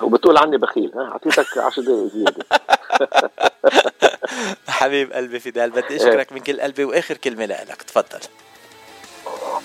وبتقول 0.02 0.36
عني 0.36 0.56
بخيل 0.58 0.92
ها؟ 0.94 1.02
اعطيتك 1.02 1.58
10 1.58 1.82
دقائق 1.82 2.12
زيادة. 2.12 2.44
حبيب 4.68 5.12
قلبي 5.12 5.40
فدال 5.40 5.70
بدي 5.70 5.96
أشكرك 5.96 6.32
من 6.32 6.40
كل 6.40 6.60
قلبي 6.60 6.84
وآخر 6.84 7.16
كلمة 7.16 7.46
لك 7.46 7.82
تفضل. 7.82 8.20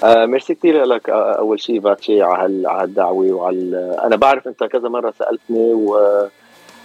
آه 0.03 0.25
ميرسي 0.25 0.55
كثير 0.55 0.83
لك 0.83 1.10
آه 1.10 1.33
أول 1.33 1.60
شيء 1.60 1.79
باتشي 1.79 2.21
على 2.21 2.83
الدعوه 2.83 3.31
وعلى 3.31 3.97
أنا 4.03 4.15
بعرف 4.15 4.47
أنت 4.47 4.63
كذا 4.63 4.89
مرة 4.89 5.13
سألتني 5.19 5.73
و 5.73 5.97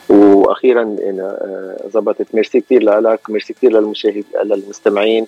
وأخيرا 0.09 0.97
آه، 1.01 1.77
زبطت 1.95 2.35
ميرسي 2.35 2.61
كثير 2.61 2.83
لك 2.83 3.31
ميرسي 3.31 3.53
كثير 3.53 3.73
للمشاهد 3.73 4.25
للمستمعين 4.43 5.27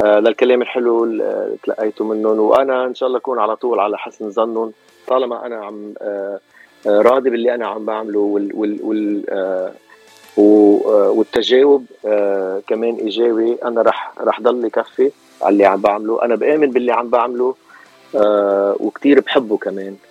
آه، 0.00 0.18
للكلام 0.18 0.62
الحلو 0.62 1.04
اللي 1.04 1.56
تلقيته 1.62 2.04
منهم. 2.04 2.40
وأنا 2.40 2.84
إن 2.84 2.94
شاء 2.94 3.06
الله 3.06 3.18
أكون 3.18 3.38
على 3.38 3.56
طول 3.56 3.80
على 3.80 3.98
حسن 3.98 4.30
ظنهم. 4.30 4.72
طالما 5.06 5.46
أنا 5.46 5.56
عم 5.56 5.94
آه، 6.02 6.40
راضي 6.86 7.30
باللي 7.30 7.54
أنا 7.54 7.66
عم 7.66 7.84
بعمله 7.84 8.18
وال 8.20 8.50
وال 8.54 8.78
وال 8.82 9.72
والتجاوب 11.16 11.86
كمان 12.66 12.94
إيجابي 12.94 13.56
أنا 13.64 13.82
رح 13.82 14.12
رح 14.20 14.40
ضل 14.40 14.68
كفي 14.68 15.10
على 15.42 15.52
اللي 15.52 15.64
عم 15.64 15.80
بعمله. 15.80 16.22
أنا 16.22 16.34
بآمن 16.34 16.70
باللي 16.70 16.92
عم 16.92 17.08
بعمله 17.08 17.54
وكثير 18.80 19.20
بحبه 19.20 19.56
كمان. 19.56 19.96
آه، 20.04 20.09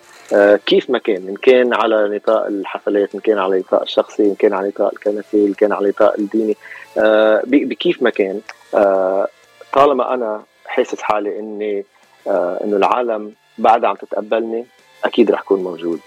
كيف 0.66 0.90
ما 0.90 0.98
كان 0.98 1.28
ان 1.28 1.36
كان 1.36 1.74
على 1.74 2.08
نطاق 2.08 2.46
الحفلات 2.46 3.14
ان 3.14 3.20
كان 3.20 3.38
على 3.38 3.58
نطاق 3.58 3.82
الشخصي 3.82 4.22
ان 4.22 4.34
كان 4.34 4.52
على 4.52 4.68
نطاق 4.68 4.90
الكنسي 4.92 5.46
ان 5.46 5.52
كان 5.52 5.72
على 5.72 5.88
نطاق 5.88 6.14
الديني. 6.18 6.56
آه، 6.98 7.42
بكيف 7.46 8.02
ما 8.02 8.10
كان 8.10 8.40
آه، 8.74 9.28
طالما 9.72 10.14
أنا 10.14 10.42
حاسس 10.66 11.02
حالي 11.02 11.38
إني 11.38 11.84
إنه 12.26 12.76
العالم 12.76 13.32
بعدها 13.58 13.90
عم 13.90 13.96
تتقبلني 13.96 14.66
أكيد 15.04 15.30
رح 15.30 15.40
أكون 15.40 15.62
موجود. 15.62 16.00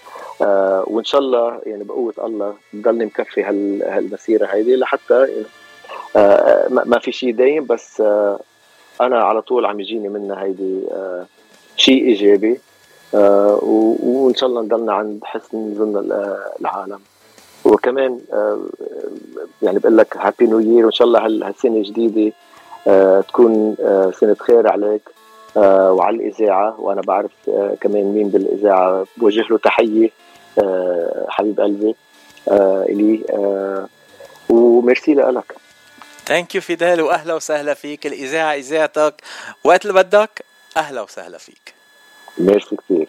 وإن 0.86 1.04
شاء 1.04 1.20
الله 1.20 1.60
يعني 1.66 1.84
بقوة 1.84 2.14
الله 2.18 2.54
بضلني 2.72 3.04
مكفي 3.04 3.42
هالمسيرة 3.42 4.46
هيدي 4.46 4.76
لحتى 4.76 5.44
آه، 6.16 6.68
ما 6.68 6.98
في 6.98 7.12
شيء 7.12 7.34
دايم 7.34 7.66
بس 7.66 8.00
آه، 8.00 8.40
أنا 9.00 9.22
على 9.24 9.42
طول 9.42 9.66
عم 9.66 9.80
يجيني 9.80 10.08
منها 10.08 10.42
هيدي 10.44 10.80
شيء 11.76 12.04
إيجابي. 12.04 12.60
وإن 13.14 14.34
شاء 14.34 14.48
الله 14.48 14.62
نضلنا 14.62 14.92
عند 14.92 15.20
حسن 15.24 15.74
ظن 15.74 16.12
العالم. 16.60 17.00
وكمان 17.64 18.20
يعني 19.62 19.78
بقول 19.78 19.96
لك 19.96 20.16
هابي 20.16 20.46
نيو 20.46 20.60
يير 20.60 20.84
وإن 20.84 20.92
شاء 20.92 21.06
الله 21.06 21.26
هالسنة 21.26 21.76
الجديدة 21.76 22.32
تكون 23.20 23.76
سنة 24.20 24.36
خير 24.40 24.68
عليك 24.68 25.10
وعلى 25.56 26.16
الإذاعة. 26.16 26.80
وأنا 26.80 27.00
بعرف 27.00 27.30
كمان 27.80 28.04
مين 28.04 28.28
بالإذاعة. 28.28 29.06
بوجه 29.16 29.44
له 29.50 29.58
تحية 29.58 30.10
حبيب 31.28 31.60
قلبي 31.60 31.94
إلي 32.88 33.24
وميرسي 34.48 35.14
لك 35.14 35.56
thank 36.26 36.54
you 36.54 36.60
فيدال 36.60 37.00
وأهلا 37.00 37.34
وسهلا 37.34 37.74
فيك. 37.74 38.06
الإذاعة 38.06 38.54
إذاعتك. 38.54 39.14
وقت 39.64 39.86
اللي 39.86 40.02
بدك 40.02 40.44
أهلا 40.76 41.02
وسهلا 41.02 41.38
فيك. 41.38 41.74
ميرسي 42.38 42.76
كثير 42.76 43.08